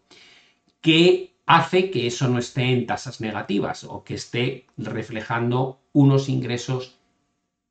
¿Qué 0.80 1.36
hace 1.46 1.92
que 1.92 2.08
eso 2.08 2.30
no 2.30 2.40
esté 2.40 2.64
en 2.72 2.86
tasas 2.86 3.20
negativas 3.20 3.84
o 3.84 4.06
que 4.06 4.14
esté 4.14 4.68
reflejando 4.78 5.82
unos 5.92 6.30
ingresos 6.30 6.98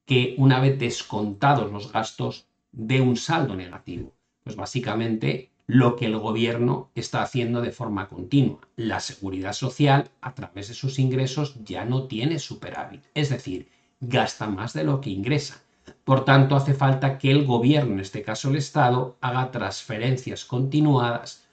que 0.05 0.35
una 0.37 0.61
vez 0.61 0.79
descontados 0.79 1.73
los 1.73 1.91
gastos 1.91 2.47
de 2.73 3.01
un 3.01 3.17
saldo 3.17 3.57
negativo? 3.57 4.13
Pues 4.45 4.55
básicamente 4.55 5.51
lo 5.73 5.95
que 5.95 6.07
el 6.07 6.19
gobierno 6.19 6.91
está 6.97 7.23
haciendo 7.23 7.61
de 7.61 7.71
forma 7.71 8.09
continua. 8.09 8.59
La 8.75 8.99
seguridad 8.99 9.53
social, 9.53 10.11
a 10.21 10.35
través 10.35 10.67
de 10.67 10.75
sus 10.75 10.99
ingresos, 10.99 11.55
ya 11.65 11.85
no 11.85 12.09
tiene 12.09 12.41
superávit, 12.41 13.05
es 13.15 13.31
decir, 13.31 13.69
gasta 14.01 14.49
más 14.49 14.73
de 14.73 14.83
lo 14.83 15.01
que 15.01 15.11
ingresa. 15.11 15.63
Por 16.03 16.25
tanto, 16.25 16.57
hace 16.57 16.75
falta 16.75 17.19
que 17.19 17.31
el 17.31 17.47
gobierno, 17.47 17.93
en 17.93 18.01
este 18.01 18.23
caso 18.23 18.51
el 18.51 18.57
Estado, 18.57 19.17
haga 19.21 19.53
transferencias 19.53 20.45
continuadas 20.45 21.45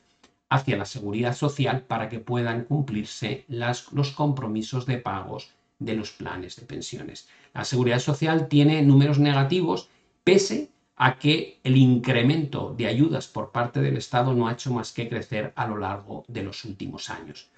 hacia 0.50 0.78
la 0.78 0.86
seguridad 0.86 1.36
social 1.36 1.82
para 1.82 2.10
que 2.10 2.20
puedan 2.20 2.64
cumplirse 2.64 3.46
los 3.48 4.12
compromisos 4.16 4.88
de 4.88 4.98
pagos 4.98 5.52
de 5.78 5.94
los 5.94 6.10
planes 6.12 6.56
de 6.56 6.66
pensiones. 6.66 7.30
La 7.54 7.66
seguridad 7.66 8.00
social 8.00 8.48
tiene 8.48 8.82
números 8.82 9.20
negativos 9.20 9.90
pese 10.24 10.72
a 10.98 11.20
que 11.20 11.60
el 11.64 11.78
incremento 11.78 12.74
de 12.76 12.88
ayudas 12.88 13.28
por 13.28 13.52
parte 13.52 13.82
del 13.82 13.98
Estado 13.98 14.34
no 14.34 14.48
ha 14.48 14.54
hecho 14.54 14.74
más 14.74 14.92
que 14.92 15.08
crecer 15.08 15.54
a 15.56 15.68
lo 15.68 15.78
largo 15.78 16.26
de 16.28 16.42
los 16.42 16.66
últimos 16.66 17.10
años. 17.12 17.50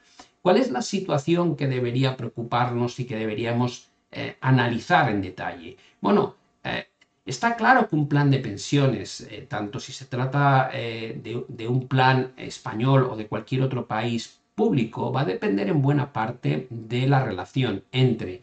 ¿Cuál 0.42 0.58
es 0.58 0.72
la 0.72 0.82
situación 0.82 1.56
que 1.56 1.68
debería 1.68 2.18
preocuparnos 2.18 3.00
y 3.00 3.06
que 3.06 3.16
deberíamos 3.16 3.90
eh, 4.12 4.36
analizar 4.42 5.10
en 5.10 5.22
detalle? 5.22 5.78
Bueno, 6.02 6.36
eh, 6.66 6.88
está 7.26 7.56
claro 7.56 7.88
que 7.88 7.96
un 7.96 8.10
plan 8.10 8.30
de 8.30 8.40
pensiones, 8.40 9.22
eh, 9.22 9.48
tanto 9.50 9.80
si 9.80 9.94
se 9.94 10.06
trata 10.06 10.70
de, 10.70 11.46
de 11.48 11.68
un 11.68 11.88
plan 11.88 12.34
español 12.36 13.04
o 13.10 13.16
de 13.16 13.28
cualquier 13.28 13.62
otro 13.62 13.88
país 13.88 14.42
público, 14.54 15.14
va 15.14 15.22
a 15.22 15.26
depender 15.26 15.70
en 15.70 15.82
buena 15.82 16.12
parte 16.12 16.68
de 16.70 17.08
la 17.08 17.24
relación 17.24 17.86
entre 17.94 18.42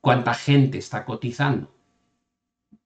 cuánta 0.00 0.34
gente 0.34 0.78
está 0.78 1.04
cotizando, 1.04 1.68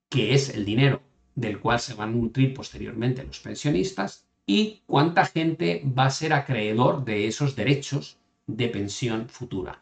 que 0.08 0.34
es 0.34 0.48
el 0.54 0.64
dinero 0.64 1.02
del 1.34 1.60
cual 1.60 1.80
se 1.80 1.94
van 1.94 2.10
a 2.10 2.12
nutrir 2.12 2.54
posteriormente 2.54 3.24
los 3.24 3.40
pensionistas 3.40 4.26
y 4.46 4.82
cuánta 4.86 5.26
gente 5.26 5.82
va 5.86 6.06
a 6.06 6.10
ser 6.10 6.32
acreedor 6.32 7.04
de 7.04 7.28
esos 7.28 7.54
derechos 7.54 8.18
de 8.46 8.68
pensión 8.68 9.28
futura. 9.28 9.80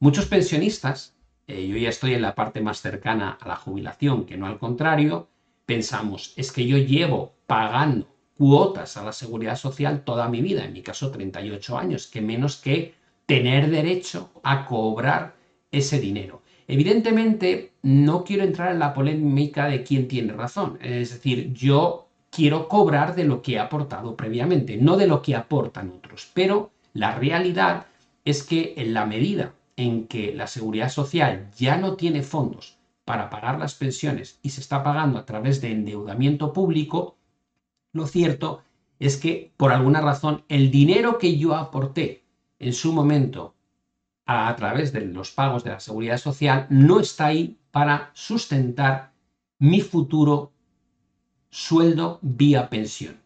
Muchos 0.00 0.26
pensionistas, 0.26 1.14
eh, 1.46 1.66
yo 1.66 1.76
ya 1.76 1.88
estoy 1.88 2.14
en 2.14 2.22
la 2.22 2.34
parte 2.34 2.60
más 2.60 2.80
cercana 2.80 3.38
a 3.40 3.48
la 3.48 3.56
jubilación 3.56 4.26
que 4.26 4.36
no 4.36 4.46
al 4.46 4.58
contrario, 4.58 5.28
pensamos, 5.64 6.34
es 6.36 6.52
que 6.52 6.66
yo 6.66 6.76
llevo 6.76 7.32
pagando 7.46 8.08
cuotas 8.36 8.96
a 8.96 9.04
la 9.04 9.12
seguridad 9.12 9.56
social 9.56 10.04
toda 10.04 10.28
mi 10.28 10.40
vida, 10.40 10.64
en 10.64 10.72
mi 10.72 10.82
caso 10.82 11.10
38 11.10 11.78
años, 11.78 12.06
que 12.06 12.20
menos 12.20 12.56
que 12.56 12.94
tener 13.26 13.70
derecho 13.70 14.30
a 14.42 14.66
cobrar 14.66 15.34
ese 15.70 16.00
dinero. 16.00 16.41
Evidentemente, 16.68 17.72
no 17.82 18.24
quiero 18.24 18.44
entrar 18.44 18.72
en 18.72 18.78
la 18.78 18.94
polémica 18.94 19.66
de 19.66 19.82
quién 19.82 20.08
tiene 20.08 20.32
razón. 20.32 20.78
Es 20.80 21.12
decir, 21.12 21.52
yo 21.52 22.08
quiero 22.30 22.68
cobrar 22.68 23.14
de 23.14 23.24
lo 23.24 23.42
que 23.42 23.54
he 23.54 23.58
aportado 23.58 24.16
previamente, 24.16 24.76
no 24.76 24.96
de 24.96 25.06
lo 25.06 25.22
que 25.22 25.34
aportan 25.34 25.90
otros. 25.90 26.30
Pero 26.32 26.70
la 26.94 27.14
realidad 27.14 27.86
es 28.24 28.42
que 28.42 28.74
en 28.76 28.94
la 28.94 29.06
medida 29.06 29.54
en 29.76 30.06
que 30.06 30.34
la 30.34 30.46
seguridad 30.46 30.90
social 30.90 31.50
ya 31.56 31.76
no 31.76 31.96
tiene 31.96 32.22
fondos 32.22 32.78
para 33.04 33.30
pagar 33.30 33.58
las 33.58 33.74
pensiones 33.74 34.38
y 34.42 34.50
se 34.50 34.60
está 34.60 34.82
pagando 34.82 35.18
a 35.18 35.26
través 35.26 35.60
de 35.60 35.72
endeudamiento 35.72 36.52
público, 36.52 37.16
lo 37.92 38.06
cierto 38.06 38.62
es 38.98 39.16
que 39.16 39.52
por 39.56 39.72
alguna 39.72 40.00
razón 40.00 40.44
el 40.48 40.70
dinero 40.70 41.18
que 41.18 41.36
yo 41.36 41.54
aporté 41.54 42.22
en 42.58 42.72
su 42.72 42.92
momento 42.92 43.54
a, 44.26 44.54
través 44.56 44.92
de 44.92 45.02
los 45.02 45.30
pagos 45.30 45.64
de 45.64 45.70
la 45.70 45.80
seguridad 45.80 46.18
social 46.18 46.66
no 46.70 47.00
está 47.00 47.26
ahí 47.26 47.58
para 47.70 48.10
sustentar 48.14 49.12
mi 49.58 49.80
futuro 49.80 50.52
sueldo 51.50 52.18
vía 52.22 52.68
pensión. 52.68 53.20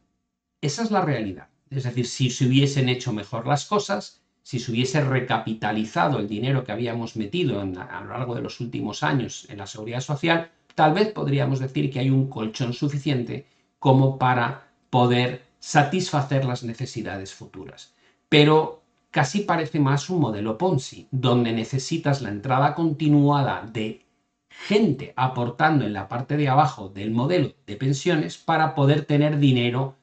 Esa 0.60 0.82
es 0.82 0.90
la 0.90 1.00
realidad. 1.00 1.48
Es 1.70 1.84
decir, 1.84 2.06
si 2.06 2.30
se 2.30 2.46
hubiesen 2.46 2.88
hecho 2.88 3.12
mejor 3.12 3.46
las 3.46 3.66
cosas, 3.66 4.20
si 4.42 4.58
se 4.58 4.70
hubiese 4.70 5.00
recapitalizado 5.00 6.18
el 6.18 6.28
dinero 6.28 6.64
que 6.64 6.72
habíamos 6.72 7.16
metido 7.16 7.60
a 7.60 7.64
lo 7.64 8.10
largo 8.10 8.34
de 8.34 8.42
los 8.42 8.60
últimos 8.60 9.02
años 9.02 9.46
en 9.48 9.58
la 9.58 9.66
seguridad 9.66 10.00
social, 10.00 10.50
tal 10.74 10.94
vez 10.94 11.08
podríamos 11.08 11.58
decir 11.58 11.90
que 11.90 11.98
hay 11.98 12.10
un 12.10 12.28
colchón 12.28 12.72
suficiente 12.72 13.46
como 13.78 14.18
para 14.18 14.68
poder 14.90 15.42
satisfacer 15.58 16.44
las 16.44 16.62
necesidades 16.62 17.34
futuras. 17.34 17.94
Pero 18.28 18.82
casi 19.10 19.40
parece 19.40 19.80
más 19.80 20.10
un 20.10 20.20
modelo 20.20 20.58
Ponzi, 20.58 21.08
donde 21.10 21.52
necesitas 21.52 22.22
la 22.22 22.30
entrada 22.30 22.74
continuada 22.74 23.62
de 23.62 24.06
gente 24.48 25.12
aportando 25.16 25.84
en 25.84 25.92
la 25.92 26.08
parte 26.08 26.36
de 26.36 26.48
abajo 26.48 26.88
del 26.88 27.10
modelo 27.10 27.54
de 27.66 27.76
pensiones 27.76 28.38
para 28.38 28.74
poder 28.74 29.04
tener 29.04 29.38
dinero 29.38 29.96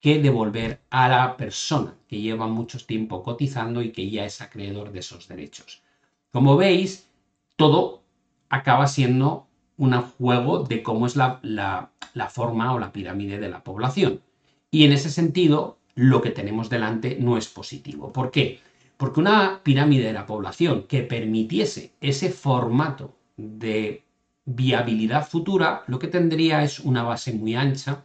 que 0.00 0.20
devolver 0.20 0.80
a 0.90 1.08
la 1.08 1.36
persona 1.36 1.96
que 2.06 2.20
lleva 2.20 2.46
mucho 2.46 2.78
tiempo 2.78 3.22
cotizando 3.22 3.82
y 3.82 3.90
que 3.90 4.08
ya 4.10 4.24
es 4.24 4.40
acreedor 4.40 4.92
de 4.92 5.00
esos 5.00 5.26
derechos. 5.26 5.82
Como 6.30 6.56
veis, 6.56 7.10
todo 7.56 8.04
acaba 8.48 8.86
siendo 8.86 9.48
un 9.76 9.92
juego 10.00 10.62
de 10.64 10.82
cómo 10.82 11.06
es 11.06 11.16
la, 11.16 11.40
la 11.42 12.28
forma 12.28 12.72
o 12.72 12.78
la 12.78 12.92
pirámide 12.92 13.38
de 13.38 13.48
la 13.48 13.64
población. 13.64 14.20
Y 14.70 14.84
en 14.84 14.92
ese 14.92 15.10
sentido, 15.10 15.77
lo 15.98 16.22
que 16.22 16.30
tenemos 16.30 16.70
delante 16.70 17.16
no 17.18 17.36
es 17.36 17.48
positivo. 17.48 18.12
¿Por 18.12 18.30
qué? 18.30 18.60
Porque 18.96 19.18
una 19.18 19.60
pirámide 19.64 20.06
de 20.06 20.12
la 20.12 20.26
población 20.26 20.84
que 20.84 21.02
permitiese 21.02 21.94
ese 22.00 22.30
formato 22.30 23.16
de 23.36 24.04
viabilidad 24.44 25.26
futura, 25.26 25.82
lo 25.88 25.98
que 25.98 26.06
tendría 26.06 26.62
es 26.62 26.78
una 26.78 27.02
base 27.02 27.32
muy 27.32 27.56
ancha, 27.56 28.04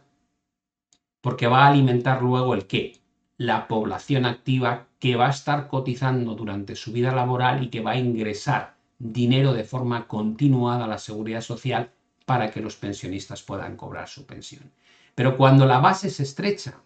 porque 1.20 1.46
va 1.46 1.64
a 1.64 1.68
alimentar 1.68 2.20
luego 2.20 2.54
el 2.54 2.66
qué? 2.66 2.98
La 3.36 3.68
población 3.68 4.26
activa 4.26 4.88
que 4.98 5.14
va 5.14 5.28
a 5.28 5.30
estar 5.30 5.68
cotizando 5.68 6.34
durante 6.34 6.74
su 6.74 6.90
vida 6.90 7.14
laboral 7.14 7.62
y 7.62 7.68
que 7.68 7.80
va 7.80 7.92
a 7.92 7.98
ingresar 7.98 8.74
dinero 8.98 9.52
de 9.52 9.62
forma 9.62 10.08
continuada 10.08 10.86
a 10.86 10.88
la 10.88 10.98
seguridad 10.98 11.42
social 11.42 11.92
para 12.26 12.50
que 12.50 12.60
los 12.60 12.74
pensionistas 12.74 13.44
puedan 13.44 13.76
cobrar 13.76 14.08
su 14.08 14.26
pensión. 14.26 14.72
Pero 15.14 15.36
cuando 15.36 15.64
la 15.64 15.78
base 15.78 16.10
se 16.10 16.24
estrecha 16.24 16.80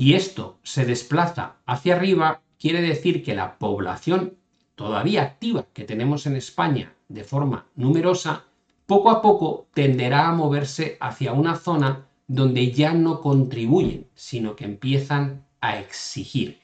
y 0.00 0.14
esto 0.14 0.56
se 0.62 0.86
desplaza 0.86 1.56
hacia 1.66 1.94
arriba, 1.94 2.40
quiere 2.58 2.80
decir 2.80 3.22
que 3.22 3.34
la 3.34 3.58
población 3.58 4.38
todavía 4.74 5.20
activa 5.20 5.66
que 5.74 5.84
tenemos 5.84 6.24
en 6.24 6.36
España 6.36 6.94
de 7.08 7.22
forma 7.22 7.66
numerosa, 7.76 8.46
poco 8.86 9.10
a 9.10 9.20
poco 9.20 9.66
tenderá 9.74 10.28
a 10.28 10.32
moverse 10.32 10.96
hacia 11.02 11.34
una 11.34 11.54
zona 11.54 12.06
donde 12.26 12.72
ya 12.72 12.94
no 12.94 13.20
contribuyen, 13.20 14.06
sino 14.14 14.56
que 14.56 14.64
empiezan 14.64 15.44
a 15.60 15.78
exigir. 15.78 16.60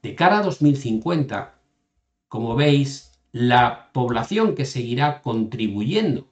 De 0.00 0.14
cara 0.14 0.38
a 0.38 0.42
2050, 0.42 1.58
como 2.28 2.54
veis, 2.54 3.10
la 3.32 3.90
población 3.92 4.54
que 4.54 4.64
seguirá 4.64 5.22
contribuyendo 5.22 6.28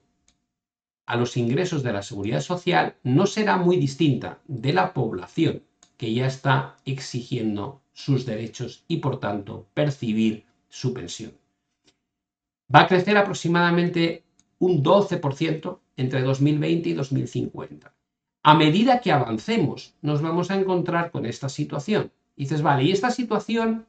a 1.05 1.17
los 1.17 1.37
ingresos 1.37 1.83
de 1.83 1.93
la 1.95 2.03
seguridad 2.03 2.41
social 2.41 2.95
no 3.03 3.27
será 3.27 3.57
muy 3.57 3.77
distinta 3.77 4.39
de 4.47 4.73
la 4.73 4.95
población 4.95 5.65
que 6.05 6.13
ya 6.13 6.27
está 6.27 6.77
exigiendo 6.85 7.81
sus 7.95 8.27
derechos 8.27 8.85
y 8.89 8.99
por 8.99 9.21
tanto 9.21 9.67
percibir 9.73 10.45
su 10.69 10.93
pensión. 10.93 11.33
Va 12.73 12.81
a 12.83 12.87
crecer 12.87 13.17
aproximadamente 13.17 14.23
un 14.59 14.85
12% 14.85 15.79
entre 15.97 16.21
2020 16.21 16.91
y 16.91 16.93
2050. 16.93 17.95
A 18.43 18.55
medida 18.55 19.01
que 19.01 19.13
avancemos, 19.13 19.95
nos 20.03 20.21
vamos 20.21 20.51
a 20.51 20.57
encontrar 20.57 21.11
con 21.11 21.25
esta 21.25 21.49
situación. 21.49 22.13
dices, 22.37 22.61
vale, 22.61 22.85
¿y 22.85 22.93
esta 22.93 23.11
situación 23.11 23.87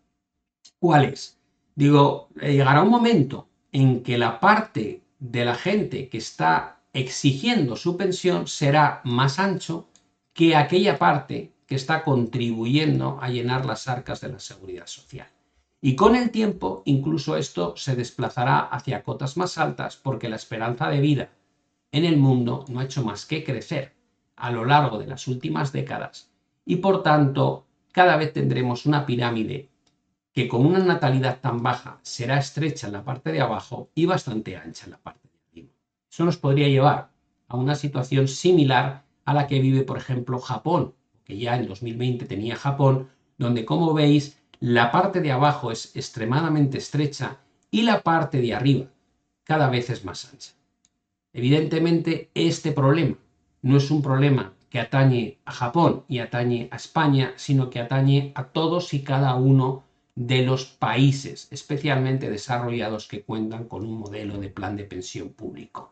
cuál 0.80 1.04
es? 1.04 1.38
Digo, 1.75 2.30
eh, 2.39 2.54
llegará 2.54 2.82
un 2.82 2.91
momento 2.91 3.49
en 3.73 4.04
que 4.04 4.17
la 4.17 4.39
parte 4.39 5.01
de 5.19 5.43
la 5.43 5.56
gente 5.56 6.08
que 6.08 6.19
está 6.19 6.80
exigiendo 6.93 7.75
su 7.75 7.97
pensión 7.97 8.47
será 8.47 9.01
más 9.04 9.38
ancho 9.38 9.89
que 10.34 10.56
aquella 10.56 10.97
parte 10.97 11.54
que 11.65 11.75
está 11.75 12.04
contribuyendo 12.04 13.17
a 13.21 13.30
llenar 13.30 13.65
las 13.65 13.88
arcas 13.88 14.21
de 14.21 14.30
la 14.30 14.39
seguridad 14.39 14.88
social. 14.88 15.28
Y 15.82 15.95
con 15.95 16.15
el 16.15 16.32
tiempo, 16.32 16.82
incluso 16.86 17.38
esto 17.38 17.75
se 17.75 17.95
desplazará 17.95 18.60
hacia 18.60 19.04
cotas 19.04 19.38
más 19.38 19.58
altas 19.58 19.97
porque 19.97 20.30
la 20.30 20.36
esperanza 20.36 20.89
de 20.89 20.99
vida 20.99 21.30
en 21.91 22.06
el 22.06 22.17
mundo 22.17 22.65
no 22.69 22.80
ha 22.80 22.86
hecho 22.86 23.04
más 23.04 23.25
que 23.25 23.43
crecer 23.43 23.93
a 24.36 24.51
lo 24.51 24.65
largo 24.65 24.97
de 24.97 25.08
las 25.08 25.28
últimas 25.28 25.71
décadas 25.71 26.32
y 26.65 26.78
por 26.78 27.04
tanto 27.04 27.67
cada 27.91 28.17
vez 28.17 28.34
tendremos 28.34 28.86
una 28.86 29.06
pirámide 29.06 29.69
que 30.34 30.47
con 30.49 30.65
una 30.65 30.80
natalidad 30.80 31.39
tan 31.39 31.63
baja 31.63 31.99
será 32.01 32.39
estrecha 32.39 32.88
en 32.88 32.93
la 32.93 33.06
parte 33.06 33.32
de 33.32 33.39
abajo 33.39 33.89
y 33.95 34.06
bastante 34.06 34.58
ancha 34.58 34.86
en 34.86 34.91
la 34.91 34.97
parte 34.97 35.30
de 35.30 35.39
arriba. 35.49 35.73
Eso 36.12 36.25
nos 36.25 36.38
podría 36.38 36.67
llevar 36.67 37.12
a 37.47 37.56
una 37.56 37.75
situación 37.75 38.28
similar 38.28 39.06
a 39.23 39.34
la 39.34 39.47
que 39.47 39.60
vive, 39.60 39.84
por 39.84 39.97
ejemplo, 39.97 40.39
Japón, 40.39 40.93
que 41.25 41.38
ya 41.38 41.55
en 41.57 41.67
2020 41.67 42.25
tenía 42.25 42.55
Japón, 42.55 43.09
donde 43.38 43.65
como 43.65 43.93
veis 43.93 44.38
la 44.59 44.91
parte 44.91 45.19
de 45.19 45.31
abajo 45.31 45.71
es 45.71 45.95
extremadamente 45.95 46.77
estrecha 46.77 47.39
y 47.69 47.81
la 47.81 48.01
parte 48.01 48.39
de 48.39 48.53
arriba 48.53 48.85
cada 49.43 49.69
vez 49.69 49.89
es 49.89 50.05
más 50.05 50.31
ancha. 50.31 50.51
Evidentemente 51.33 52.29
este 52.33 52.71
problema 52.71 53.17
no 53.61 53.77
es 53.77 53.91
un 53.91 54.01
problema 54.01 54.53
que 54.69 54.79
atañe 54.79 55.39
a 55.45 55.51
Japón 55.51 56.03
y 56.07 56.19
atañe 56.19 56.69
a 56.71 56.75
España, 56.75 57.33
sino 57.35 57.69
que 57.69 57.79
atañe 57.79 58.31
a 58.35 58.45
todos 58.45 58.93
y 58.93 59.03
cada 59.03 59.35
uno 59.35 59.83
de 60.15 60.43
los 60.43 60.65
países, 60.65 61.47
especialmente 61.51 62.29
desarrollados 62.29 63.07
que 63.07 63.23
cuentan 63.23 63.67
con 63.67 63.85
un 63.85 63.99
modelo 63.99 64.38
de 64.38 64.49
plan 64.49 64.75
de 64.77 64.85
pensión 64.85 65.29
público. 65.29 65.91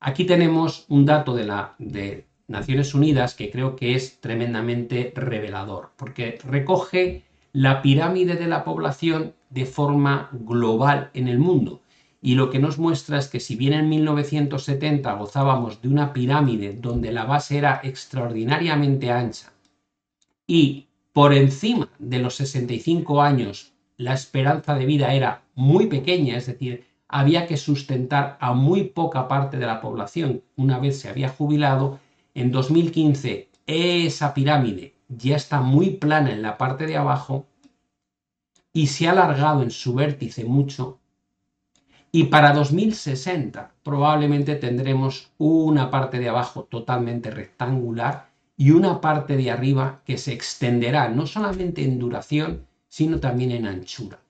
Aquí 0.00 0.24
tenemos 0.24 0.84
un 0.88 1.06
dato 1.06 1.34
de 1.34 1.44
la, 1.44 1.74
de 1.78 2.26
Naciones 2.48 2.94
Unidas 2.94 3.34
que 3.34 3.50
creo 3.50 3.76
que 3.76 3.94
es 3.94 4.20
tremendamente 4.20 5.12
revelador, 5.14 5.92
porque 5.96 6.38
recoge 6.44 7.24
la 7.52 7.82
pirámide 7.82 8.34
de 8.36 8.46
la 8.46 8.64
población 8.64 9.34
de 9.50 9.66
forma 9.66 10.30
global 10.32 11.10
en 11.14 11.28
el 11.28 11.38
mundo. 11.38 11.82
Y 12.20 12.34
lo 12.34 12.50
que 12.50 12.58
nos 12.58 12.78
muestra 12.78 13.18
es 13.18 13.28
que 13.28 13.38
si 13.38 13.54
bien 13.54 13.74
en 13.74 13.88
1970 13.88 15.12
gozábamos 15.12 15.80
de 15.80 15.88
una 15.88 16.12
pirámide 16.12 16.72
donde 16.72 17.12
la 17.12 17.24
base 17.24 17.58
era 17.58 17.80
extraordinariamente 17.84 19.12
ancha 19.12 19.52
y 20.46 20.88
por 21.12 21.32
encima 21.34 21.88
de 21.98 22.18
los 22.18 22.34
65 22.36 23.22
años 23.22 23.72
la 23.98 24.14
esperanza 24.14 24.74
de 24.74 24.86
vida 24.86 25.12
era 25.12 25.42
muy 25.54 25.86
pequeña, 25.86 26.36
es 26.36 26.46
decir, 26.46 26.86
había 27.08 27.46
que 27.46 27.56
sustentar 27.56 28.36
a 28.40 28.52
muy 28.52 28.84
poca 28.84 29.28
parte 29.28 29.58
de 29.58 29.66
la 29.66 29.80
población 29.80 30.42
una 30.56 30.78
vez 30.78 31.00
se 31.00 31.08
había 31.08 31.28
jubilado, 31.28 32.00
en 32.40 32.52
2015 32.52 33.48
esa 33.66 34.32
pirámide 34.32 34.94
ya 35.08 35.34
está 35.34 35.60
muy 35.60 35.90
plana 35.90 36.30
en 36.32 36.42
la 36.42 36.56
parte 36.56 36.86
de 36.86 36.96
abajo 36.96 37.46
y 38.72 38.86
se 38.86 39.08
ha 39.08 39.10
alargado 39.10 39.62
en 39.62 39.72
su 39.72 39.94
vértice 39.94 40.44
mucho 40.44 41.00
y 42.12 42.24
para 42.24 42.52
2060 42.52 43.72
probablemente 43.82 44.54
tendremos 44.54 45.32
una 45.38 45.90
parte 45.90 46.20
de 46.20 46.28
abajo 46.28 46.62
totalmente 46.62 47.30
rectangular 47.30 48.28
y 48.56 48.70
una 48.70 49.00
parte 49.00 49.36
de 49.36 49.50
arriba 49.50 50.02
que 50.04 50.16
se 50.16 50.32
extenderá 50.32 51.08
no 51.08 51.26
solamente 51.26 51.84
en 51.84 51.98
duración, 51.98 52.66
sino 52.88 53.18
también 53.18 53.50
en 53.50 53.66
anchura. 53.66 54.20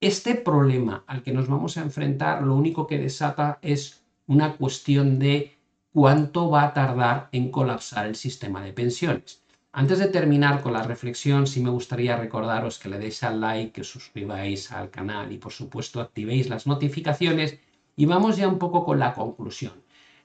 Este 0.00 0.34
problema 0.34 1.02
al 1.06 1.22
que 1.22 1.32
nos 1.32 1.48
vamos 1.48 1.76
a 1.76 1.82
enfrentar 1.82 2.42
lo 2.42 2.54
único 2.54 2.86
que 2.86 2.98
desata 2.98 3.58
es 3.60 4.04
una 4.26 4.56
cuestión 4.56 5.18
de 5.18 5.55
cuánto 5.96 6.50
va 6.50 6.64
a 6.64 6.74
tardar 6.74 7.30
en 7.32 7.50
colapsar 7.50 8.04
el 8.04 8.16
sistema 8.16 8.62
de 8.62 8.74
pensiones. 8.74 9.40
Antes 9.72 9.98
de 9.98 10.08
terminar 10.08 10.60
con 10.60 10.74
la 10.74 10.82
reflexión, 10.82 11.46
sí 11.46 11.62
me 11.62 11.70
gustaría 11.70 12.18
recordaros 12.18 12.78
que 12.78 12.90
le 12.90 12.98
deis 12.98 13.22
al 13.22 13.40
like, 13.40 13.72
que 13.72 13.82
suscribáis 13.82 14.72
al 14.72 14.90
canal 14.90 15.32
y 15.32 15.38
por 15.38 15.52
supuesto 15.52 16.02
activéis 16.02 16.50
las 16.50 16.66
notificaciones 16.66 17.58
y 17.96 18.04
vamos 18.04 18.36
ya 18.36 18.46
un 18.46 18.58
poco 18.58 18.84
con 18.84 18.98
la 18.98 19.14
conclusión. 19.14 19.72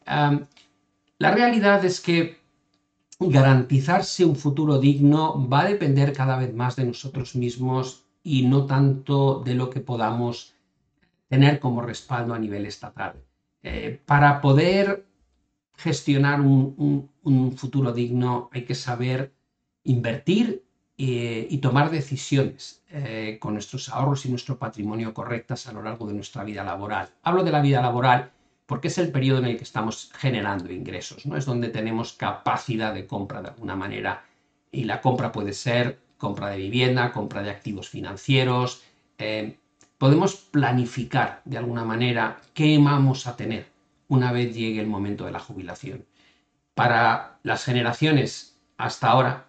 la 0.06 1.32
realidad 1.32 1.86
es 1.86 2.02
que 2.02 2.42
garantizarse 3.18 4.26
un 4.26 4.36
futuro 4.36 4.78
digno 4.78 5.48
va 5.48 5.62
a 5.62 5.70
depender 5.70 6.12
cada 6.12 6.36
vez 6.36 6.54
más 6.54 6.76
de 6.76 6.84
nosotros 6.84 7.34
mismos 7.34 8.04
y 8.24 8.46
no 8.46 8.66
tanto 8.66 9.40
de 9.40 9.56
lo 9.56 9.70
que 9.70 9.80
podamos 9.80 10.54
tener 11.30 11.62
como 11.62 11.82
respaldo 11.82 12.34
a 12.34 12.40
nivel 12.40 12.66
estatal. 12.66 13.14
Eh, 13.64 14.02
para 14.06 14.42
poder 14.42 15.11
gestionar 15.82 16.42
un 16.42 17.54
futuro 17.58 17.92
digno 17.92 18.50
hay 18.54 18.64
que 18.66 18.76
saber 18.76 19.34
invertir 19.84 20.64
eh, 21.04 21.48
y 21.50 21.58
tomar 21.58 21.90
decisiones 21.90 22.84
eh, 22.92 23.38
con 23.42 23.54
nuestros 23.54 23.90
ahorros 23.90 24.24
y 24.28 24.30
nuestro 24.30 24.60
patrimonio 24.60 25.16
correctas 25.16 25.66
a 25.66 25.72
lo 25.72 25.82
largo 25.82 26.06
de 26.06 26.14
nuestra 26.14 26.44
vida 26.44 26.64
laboral. 26.64 27.10
Hablo 27.24 27.44
de 27.44 27.52
la 27.52 27.60
vida 27.60 27.82
laboral 27.82 28.32
porque 28.68 28.90
es 28.90 29.00
el 29.00 29.12
periodo 29.12 29.40
en 29.40 29.46
el 29.46 29.58
que 29.58 29.64
estamos 29.64 30.12
generando 30.16 30.72
ingresos, 30.72 31.26
¿no? 31.26 31.38
Es 31.38 31.46
donde 31.46 31.70
tenemos 31.70 32.14
capacidad 32.14 32.94
de 32.94 33.08
compra 33.08 33.42
de 33.42 33.48
alguna 33.48 33.76
manera 33.76 34.24
y 34.72 34.84
la 34.84 35.02
compra 35.02 35.32
puede 35.32 35.54
ser 35.54 36.00
compra 36.18 36.50
de 36.50 36.58
vivienda, 36.58 37.12
compra 37.12 37.42
de 37.42 37.50
activos 37.50 37.90
financieros. 37.90 38.84
Eh, 39.18 39.58
podemos 39.98 40.36
planificar 40.36 41.42
de 41.46 41.58
alguna 41.58 41.84
manera 41.84 42.42
qué 42.54 42.78
vamos 42.78 43.26
a 43.26 43.36
tener 43.36 43.66
una 44.12 44.34
vez 44.34 44.54
llegue 44.54 44.82
el 44.82 44.88
momento 44.88 45.24
de 45.24 45.32
la 45.32 45.40
jubilación. 45.40 46.06
Para 46.74 47.40
las 47.44 47.64
generaciones 47.64 48.62
hasta 48.78 49.10
ahora 49.10 49.48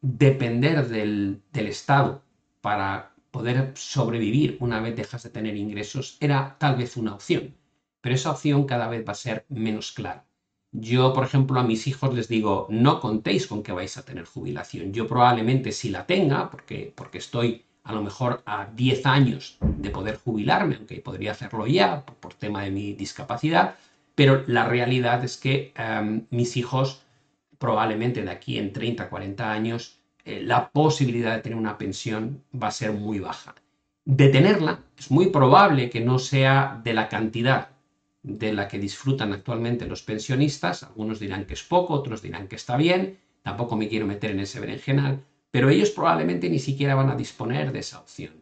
depender 0.00 0.88
del, 0.88 1.42
Estado 1.52 2.20
para 2.60 3.14
poder 3.30 3.70
sobrevivir 3.76 4.56
una 4.58 4.80
vez 4.80 4.96
dejas 4.96 5.22
de 5.22 5.30
tener 5.30 5.56
ingresos 5.56 6.16
era 6.18 6.56
tal 6.58 6.74
vez 6.74 6.96
una 6.96 7.14
opción, 7.14 7.54
pero 8.00 8.16
esa 8.16 8.32
opción 8.32 8.64
cada 8.64 8.88
vez 8.88 9.06
va 9.06 9.12
a 9.12 9.14
ser 9.26 9.46
menos 9.48 9.92
clara. 9.92 10.24
Yo, 10.72 11.12
por 11.12 11.24
ejemplo, 11.24 11.60
a 11.60 11.64
mis 11.64 11.86
hijos 11.86 12.12
les 12.12 12.26
digo, 12.26 12.66
no 12.68 12.98
contéis 12.98 13.46
con 13.46 13.62
que 13.62 13.72
vais 13.72 13.96
a 13.96 14.04
tener 14.04 14.24
jubilación. 14.24 14.92
Yo 14.92 15.06
probablemente 15.06 15.70
si 15.70 15.88
la 15.88 16.06
tenga, 16.06 16.50
porque, 16.50 16.92
porque 16.96 17.18
estoy 17.18 17.64
a 17.84 17.92
lo 17.92 18.02
mejor 18.02 18.42
a 18.46 18.66
10 18.66 19.06
años 19.06 19.58
de 19.60 19.90
poder 19.90 20.16
jubilarme, 20.16 20.76
aunque 20.76 21.00
podría 21.00 21.32
hacerlo 21.32 21.66
ya 21.66 22.04
por, 22.04 22.34
tema 22.34 22.62
de 22.62 22.70
mi 22.70 22.92
discapacidad, 22.92 23.76
pero 24.20 24.44
la 24.48 24.66
realidad 24.66 25.24
es 25.24 25.38
que 25.38 25.72
mis 26.28 26.58
hijos 26.58 27.00
probablemente 27.56 28.22
de 28.22 28.30
aquí 28.30 28.58
en 28.58 28.70
30, 28.70 29.08
40 29.08 29.50
años, 29.50 29.98
eh, 30.26 30.42
la 30.42 30.70
posibilidad 30.72 31.34
de 31.34 31.40
tener 31.40 31.56
una 31.56 31.78
pensión 31.78 32.44
va 32.52 32.68
a 32.68 32.70
ser 32.70 32.92
muy 32.92 33.18
baja. 33.18 33.54
De 34.04 34.28
tenerla, 34.28 34.84
es 34.98 35.10
muy 35.10 35.28
probable 35.28 35.88
que 35.88 36.02
no 36.02 36.18
sea 36.18 36.82
de 36.84 36.92
la 36.92 37.08
cantidad 37.08 37.68
de 38.22 38.52
la 38.52 38.68
que 38.68 38.78
disfrutan 38.78 39.32
actualmente 39.32 39.86
los 39.86 40.02
pensionistas. 40.02 40.82
Algunos 40.82 41.18
dirán 41.18 41.46
que 41.46 41.54
es 41.54 41.62
poco, 41.62 41.94
otros 41.94 42.20
dirán 42.20 42.46
que 42.46 42.56
está 42.56 42.76
bien. 42.76 43.16
Tampoco 43.40 43.74
me 43.74 43.88
quiero 43.88 44.06
meter 44.06 44.32
en 44.32 44.40
ese 44.40 44.60
berenjenal, 44.60 45.24
pero 45.50 45.70
ellos 45.70 45.88
probablemente 45.92 46.50
ni 46.50 46.58
siquiera 46.58 46.94
van 46.94 47.08
a 47.08 47.16
disponer 47.16 47.72
de 47.72 47.78
esa 47.78 48.00
opción. 48.00 48.34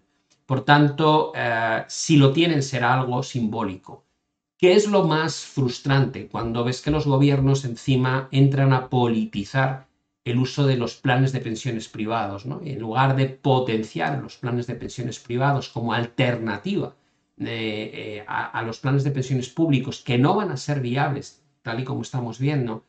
Por 0.44 0.64
tanto, 0.64 1.30
eh, 1.36 1.84
si 1.86 2.16
lo 2.16 2.32
tienen 2.32 2.64
será 2.64 2.94
algo 2.94 3.22
simbólico. 3.22 4.07
¿Qué 4.58 4.72
es 4.72 4.88
lo 4.88 5.04
más 5.04 5.44
frustrante 5.44 6.26
cuando 6.26 6.64
ves 6.64 6.82
que 6.82 6.90
los 6.90 7.06
gobiernos 7.06 7.64
encima 7.64 8.28
entran 8.32 8.72
a 8.72 8.88
politizar 8.88 9.86
el 10.24 10.38
uso 10.38 10.66
de 10.66 10.76
los 10.76 10.96
planes 10.96 11.30
de 11.32 11.40
pensiones 11.40 11.88
privados, 11.88 12.44
¿no? 12.44 12.60
en 12.64 12.80
lugar 12.80 13.14
de 13.14 13.26
potenciar 13.28 14.20
los 14.20 14.36
planes 14.36 14.66
de 14.66 14.74
pensiones 14.74 15.20
privados 15.20 15.68
como 15.68 15.92
alternativa 15.92 16.96
eh, 17.38 18.24
a, 18.26 18.60
los 18.62 18.80
planes 18.80 19.04
de 19.04 19.12
pensiones 19.12 19.48
públicos 19.48 20.02
que 20.02 20.18
no 20.18 20.34
van 20.34 20.50
a 20.50 20.56
ser 20.56 20.80
viables, 20.80 21.40
tal 21.62 21.78
y 21.78 21.84
como 21.84 22.02
estamos 22.02 22.40
viendo, 22.40 22.84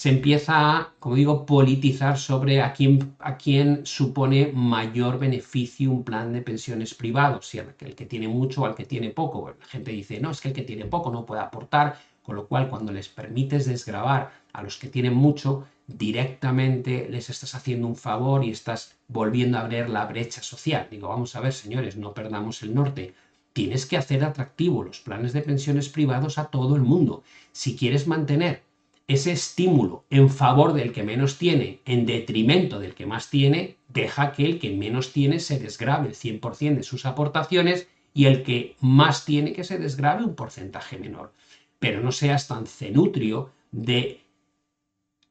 se 0.00 0.08
empieza 0.08 0.54
a, 0.56 0.94
como 0.98 1.14
digo, 1.14 1.44
politizar 1.44 2.16
sobre 2.16 2.62
a 2.62 2.72
quién, 2.72 3.16
a 3.18 3.36
quién 3.36 3.84
supone 3.84 4.50
mayor 4.54 5.18
beneficio 5.18 5.90
un 5.90 6.04
plan 6.04 6.32
de 6.32 6.40
pensiones 6.40 6.94
privado, 6.94 7.42
si 7.42 7.58
el, 7.58 7.74
que 7.74 8.06
tiene 8.06 8.26
mucho 8.26 8.62
o 8.62 8.64
al 8.64 8.74
que 8.74 8.86
tiene 8.86 9.10
poco. 9.10 9.54
la 9.60 9.66
gente 9.66 9.90
dice, 9.90 10.18
no, 10.18 10.30
es 10.30 10.40
que 10.40 10.48
el 10.48 10.54
que 10.54 10.62
tiene 10.62 10.86
poco 10.86 11.10
no 11.10 11.26
puede 11.26 11.42
aportar, 11.42 11.98
con 12.22 12.34
lo 12.34 12.46
cual 12.48 12.70
cuando 12.70 12.92
les 12.92 13.10
permites 13.10 13.66
desgravar 13.66 14.32
a 14.54 14.62
los 14.62 14.78
que 14.78 14.88
tienen 14.88 15.12
mucho, 15.12 15.66
directamente 15.86 17.06
les 17.10 17.28
estás 17.28 17.54
haciendo 17.54 17.86
un 17.86 17.96
favor 17.96 18.42
y 18.42 18.52
estás 18.52 18.96
volviendo 19.06 19.58
a 19.58 19.60
abrir 19.60 19.90
la 19.90 20.06
brecha 20.06 20.42
social. 20.42 20.88
Digo, 20.90 21.08
vamos 21.08 21.36
a 21.36 21.40
ver, 21.40 21.52
señores, 21.52 21.98
no 21.98 22.14
perdamos 22.14 22.62
el 22.62 22.74
norte. 22.74 23.12
Tienes 23.52 23.84
que 23.84 23.98
hacer 23.98 24.24
atractivo 24.24 24.82
los 24.82 25.00
planes 25.00 25.34
de 25.34 25.42
pensiones 25.42 25.90
privados 25.90 26.38
a 26.38 26.46
todo 26.46 26.74
el 26.74 26.82
mundo. 26.82 27.22
Si 27.52 27.76
quieres 27.76 28.06
mantener 28.06 28.69
ese 29.10 29.32
estímulo 29.32 30.04
en 30.08 30.30
favor 30.30 30.72
del 30.72 30.92
que 30.92 31.02
menos 31.02 31.36
tiene, 31.36 31.80
en 31.84 32.06
detrimento 32.06 32.78
del 32.78 32.94
que 32.94 33.06
más 33.06 33.28
tiene, 33.28 33.76
deja 33.88 34.30
que 34.30 34.44
el 34.44 34.60
que 34.60 34.70
menos 34.70 35.12
tiene 35.12 35.40
se 35.40 35.58
desgrabe 35.58 36.10
el 36.10 36.14
100% 36.14 36.76
de 36.76 36.82
sus 36.84 37.06
aportaciones 37.06 37.88
y 38.14 38.26
el 38.26 38.44
que 38.44 38.76
más 38.78 39.24
tiene 39.24 39.52
que 39.52 39.64
se 39.64 39.78
desgrabe 39.78 40.22
un 40.22 40.36
porcentaje 40.36 40.96
menor. 40.96 41.32
Pero 41.80 42.00
no 42.00 42.12
seas 42.12 42.46
tan 42.46 42.68
cenutrio 42.68 43.50
de 43.72 44.20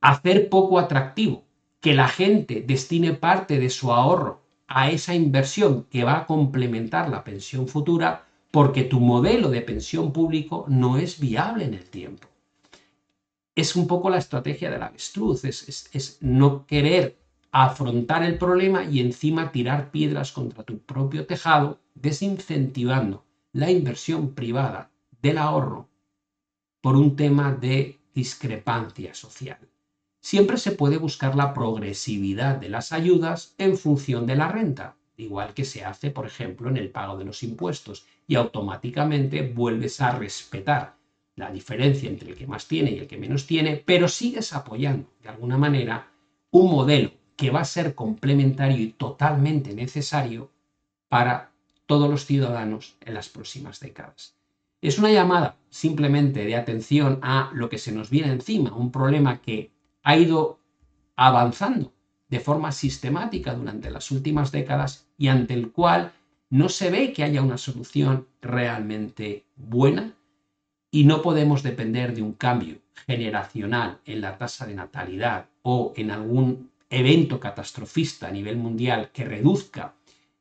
hacer 0.01 0.49
poco 0.49 0.77
atractivo 0.77 1.45
que 1.79 1.93
la 1.93 2.09
gente 2.09 2.61
destine 2.67 3.13
parte 3.13 3.59
de 3.59 3.69
su 3.69 3.93
ahorro 3.93 4.41
a 4.67 4.91
esa 4.91 5.15
inversión 5.15 5.85
que 5.89 6.03
va 6.03 6.17
a 6.17 6.25
complementar 6.25 7.07
la 7.07 7.23
pensión 7.23 7.69
futura 7.69 8.25
porque 8.51 8.83
tu 8.83 8.99
modelo 8.99 9.49
de 9.49 9.61
pensión 9.61 10.11
público 10.11 10.65
no 10.67 10.97
es 10.97 11.17
viable 11.21 11.63
en 11.63 11.75
el 11.75 11.89
tiempo 11.89 12.27
es 13.55 13.75
un 13.75 13.87
poco 13.87 14.09
la 14.09 14.17
estrategia 14.17 14.69
del 14.69 14.83
avestruz, 14.83 15.43
es, 15.43 15.89
es, 15.91 16.17
no 16.21 16.65
querer 16.65 17.17
afrontar 17.51 18.23
el 18.23 18.37
problema 18.37 18.83
y 18.83 18.99
encima 18.99 19.51
tirar 19.51 19.91
piedras 19.91 20.31
contra 20.31 20.63
tu 20.63 20.79
propio 20.79 21.25
tejado, 21.25 21.79
desincentivando 21.95 23.25
la 23.51 23.71
inversión 23.71 24.33
privada 24.33 24.91
del 25.21 25.37
ahorro 25.37 25.89
por 26.81 26.95
un 26.95 27.15
tema 27.15 27.51
de 27.51 27.99
discrepancia 28.13 29.13
social. 29.13 29.59
Siempre 30.21 30.57
se 30.57 30.71
puede 30.71 30.97
buscar 30.97 31.35
la 31.35 31.53
progresividad 31.53 32.57
de 32.57 32.69
las 32.69 32.91
ayudas 32.91 33.55
en 33.57 33.77
función 33.77 34.25
de 34.25 34.35
la 34.35 34.49
renta, 34.49 34.95
igual 35.17 35.53
que 35.53 35.65
se 35.65 35.83
hace, 35.83 36.11
por 36.11 36.25
ejemplo, 36.25 36.69
en 36.69 36.77
el 36.77 36.89
pago 36.89 37.17
de 37.17 37.25
los 37.25 37.41
impuestos, 37.43 38.05
y 38.27 38.35
automáticamente 38.35 39.41
vuelves 39.41 40.01
a 40.01 40.11
respetar 40.11 40.98
la 41.39 41.51
diferencia 41.51 42.09
entre 42.09 42.29
el 42.29 42.35
que 42.35 42.45
más 42.45 42.67
tiene 42.67 42.91
y 42.91 42.99
el 42.99 43.07
que 43.07 43.17
menos 43.17 43.47
tiene, 43.47 43.77
pero 43.77 44.07
sigues 44.07 44.53
apoyando 44.53 45.09
de 45.23 45.29
alguna 45.29 45.57
manera 45.57 46.11
un 46.51 46.69
modelo 46.69 47.11
que 47.37 47.49
va 47.49 47.61
a 47.61 47.65
ser 47.65 47.95
complementario 47.95 48.77
y 48.77 48.91
totalmente 48.91 49.73
necesario 49.73 50.51
para 51.07 51.51
todos 51.85 52.09
los 52.09 52.25
ciudadanos 52.25 52.97
en 53.01 53.13
las 53.13 53.29
próximas 53.29 53.79
décadas. 53.79 54.35
Es 54.81 54.99
una 54.99 55.11
llamada 55.11 55.55
simplemente 55.69 56.45
de 56.45 56.55
atención 56.55 57.19
a 57.21 57.51
lo 57.53 57.69
que 57.69 57.77
se 57.77 57.93
nos 57.93 58.09
viene 58.09 58.31
encima, 58.31 58.75
un 58.75 58.91
problema 58.91 59.41
que 59.41 59.71
ha 60.03 60.17
ido 60.17 60.59
avanzando 61.15 61.93
de 62.27 62.39
forma 62.39 62.71
sistemática 62.71 63.53
durante 63.53 63.89
las 63.89 64.11
últimas 64.11 64.51
décadas 64.51 65.07
y 65.17 65.29
ante 65.29 65.53
el 65.53 65.71
cual 65.71 66.11
no 66.49 66.67
se 66.67 66.91
ve 66.91 67.13
que 67.13 67.23
haya 67.23 67.41
una 67.41 67.57
solución 67.57 68.27
realmente 68.41 69.45
buena 69.55 70.13
y 70.91 71.03
no 71.03 71.21
podemos 71.21 71.63
depender 71.63 72.15
de 72.15 72.21
un 72.21 72.33
cambio 72.33 72.77
generacional 73.05 73.99
en 74.05 74.21
la 74.21 74.37
tasa 74.37 74.65
de 74.65 74.75
natalidad 74.75 75.47
o 75.61 75.93
en 75.95 76.11
algún 76.11 76.71
evento 76.89 77.39
catastrofista 77.39 78.27
a 78.27 78.31
nivel 78.31 78.57
mundial 78.57 79.11
que 79.11 79.25
reduzca 79.25 79.93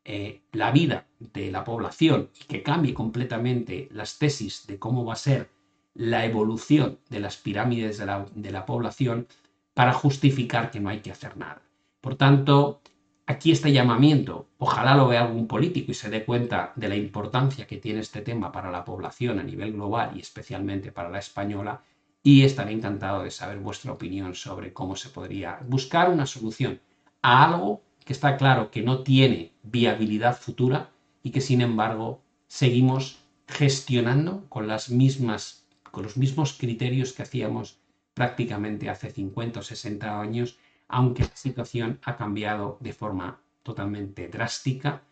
eh, 0.05 0.41
la 0.53 0.71
vida 0.71 1.07
de 1.19 1.51
la 1.51 1.65
población 1.65 2.31
y 2.41 2.45
que 2.45 2.63
cambie 2.63 2.95
completamente 2.95 3.89
las 3.93 4.19
tesis 4.19 4.67
de 4.67 4.79
cómo 4.79 5.05
va 5.05 5.13
a 5.13 5.17
ser 5.17 5.51
la 5.95 6.25
evolución 6.25 6.99
de 7.11 7.21
las 7.21 7.37
pirámides 7.37 7.99
de 7.99 8.07
la, 8.07 8.27
de 8.35 8.51
la 8.51 8.65
población 8.65 9.27
para 9.75 9.93
justificar 9.93 10.71
que 10.71 10.81
no 10.81 10.89
hay 10.89 11.01
que 11.01 11.11
hacer 11.11 11.37
nada. 11.37 11.61
Por 12.01 12.15
tanto, 12.15 12.81
aquí 13.29 13.53
este 13.53 13.73
llamamiento, 13.73 14.49
ojalá 14.57 14.97
lo 14.97 15.07
vea 15.07 15.23
algún 15.23 15.47
político 15.47 15.91
y 15.93 15.95
se 15.95 16.09
dé 16.09 16.25
cuenta 16.25 16.73
de 16.77 16.89
la 16.89 16.97
importancia 16.97 17.67
que 17.67 17.77
tiene 17.77 18.01
este 18.01 18.23
tema 18.23 18.51
para 18.51 18.71
la 18.71 18.87
población 18.87 19.39
a 19.39 19.43
nivel 19.43 19.75
global 19.75 20.13
y 20.17 20.21
especialmente 20.21 20.93
para 20.93 21.11
la 21.11 21.19
española, 21.19 21.83
y 22.23 22.43
estaré 22.43 22.73
encantado 22.73 23.23
de 23.23 23.31
saber 23.31 23.59
vuestra 23.59 23.93
opinión 23.93 24.35
sobre 24.35 24.73
cómo 24.73 24.97
se 24.97 25.11
podría 25.11 25.61
buscar 25.69 26.09
una 26.09 26.25
solución 26.25 26.81
a 27.21 27.45
algo 27.45 27.83
que 28.03 28.15
está 28.15 28.39
claro 28.39 28.71
que 28.71 28.83
no 28.83 29.03
tiene 29.03 29.53
viabilidad 29.63 30.35
futura 30.35 30.91
y 31.23 31.31
que 31.31 31.43
sin 31.43 31.61
embargo 31.61 32.23
seguimos 32.47 33.19
gestionando 33.47 34.47
con 34.49 34.67
las 34.67 34.89
mismas 34.89 35.67
con 35.91 36.03
los 36.03 36.17
mismos 36.17 36.55
criterios 36.55 37.13
que 37.13 37.23
hacíamos 37.23 37.79
prácticamente 38.15 38.89
hace 38.89 39.11
50 39.11 39.61
o 39.61 39.63
60 39.63 40.21
años, 40.21 40.59
aunque 40.89 41.25
la 41.25 41.37
situación 41.37 42.01
ha 42.05 42.17
cambiado 42.17 42.79
de 42.81 42.93
forma 42.93 43.41
totalmente 43.63 44.29
drástica 44.29 45.03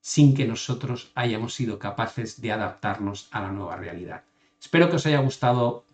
sin 0.00 0.34
que 0.34 0.46
nosotros 0.46 1.12
hayamos 1.14 1.54
sido 1.54 1.78
capaces 1.78 2.40
de 2.40 2.52
adaptarnos 2.52 3.28
a 3.30 3.42
la 3.42 3.52
nueva 3.52 3.76
realidad. 3.76 4.24
Espero 4.60 4.88
que 4.88 4.96
os 4.96 5.06
haya 5.06 5.20
gustado 5.20 5.84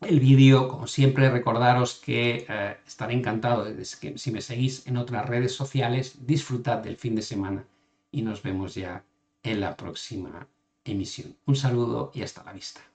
el 0.00 0.20
vídeo. 0.20 0.68
Como 0.68 0.86
siempre, 0.86 1.30
recordaros 1.30 1.94
que 1.94 2.46
eh, 2.48 2.76
estaré 2.86 3.14
encantado 3.14 3.66
si 3.84 4.30
me 4.32 4.40
seguís 4.40 4.86
en 4.86 4.96
otras 4.96 5.26
redes 5.26 5.54
sociales, 5.54 6.26
disfrutad 6.26 6.78
del 6.78 6.96
fin 6.96 7.14
de 7.14 7.22
semana 7.22 7.64
y 8.10 8.22
nos 8.22 8.42
vemos 8.42 8.74
ya 8.74 9.04
en 9.42 9.60
la 9.60 9.76
próxima 9.76 10.46
emisión. 10.84 11.36
Un 11.46 11.56
saludo 11.56 12.10
y 12.14 12.22
hasta 12.22 12.44
la 12.44 12.52
vista. 12.52 12.91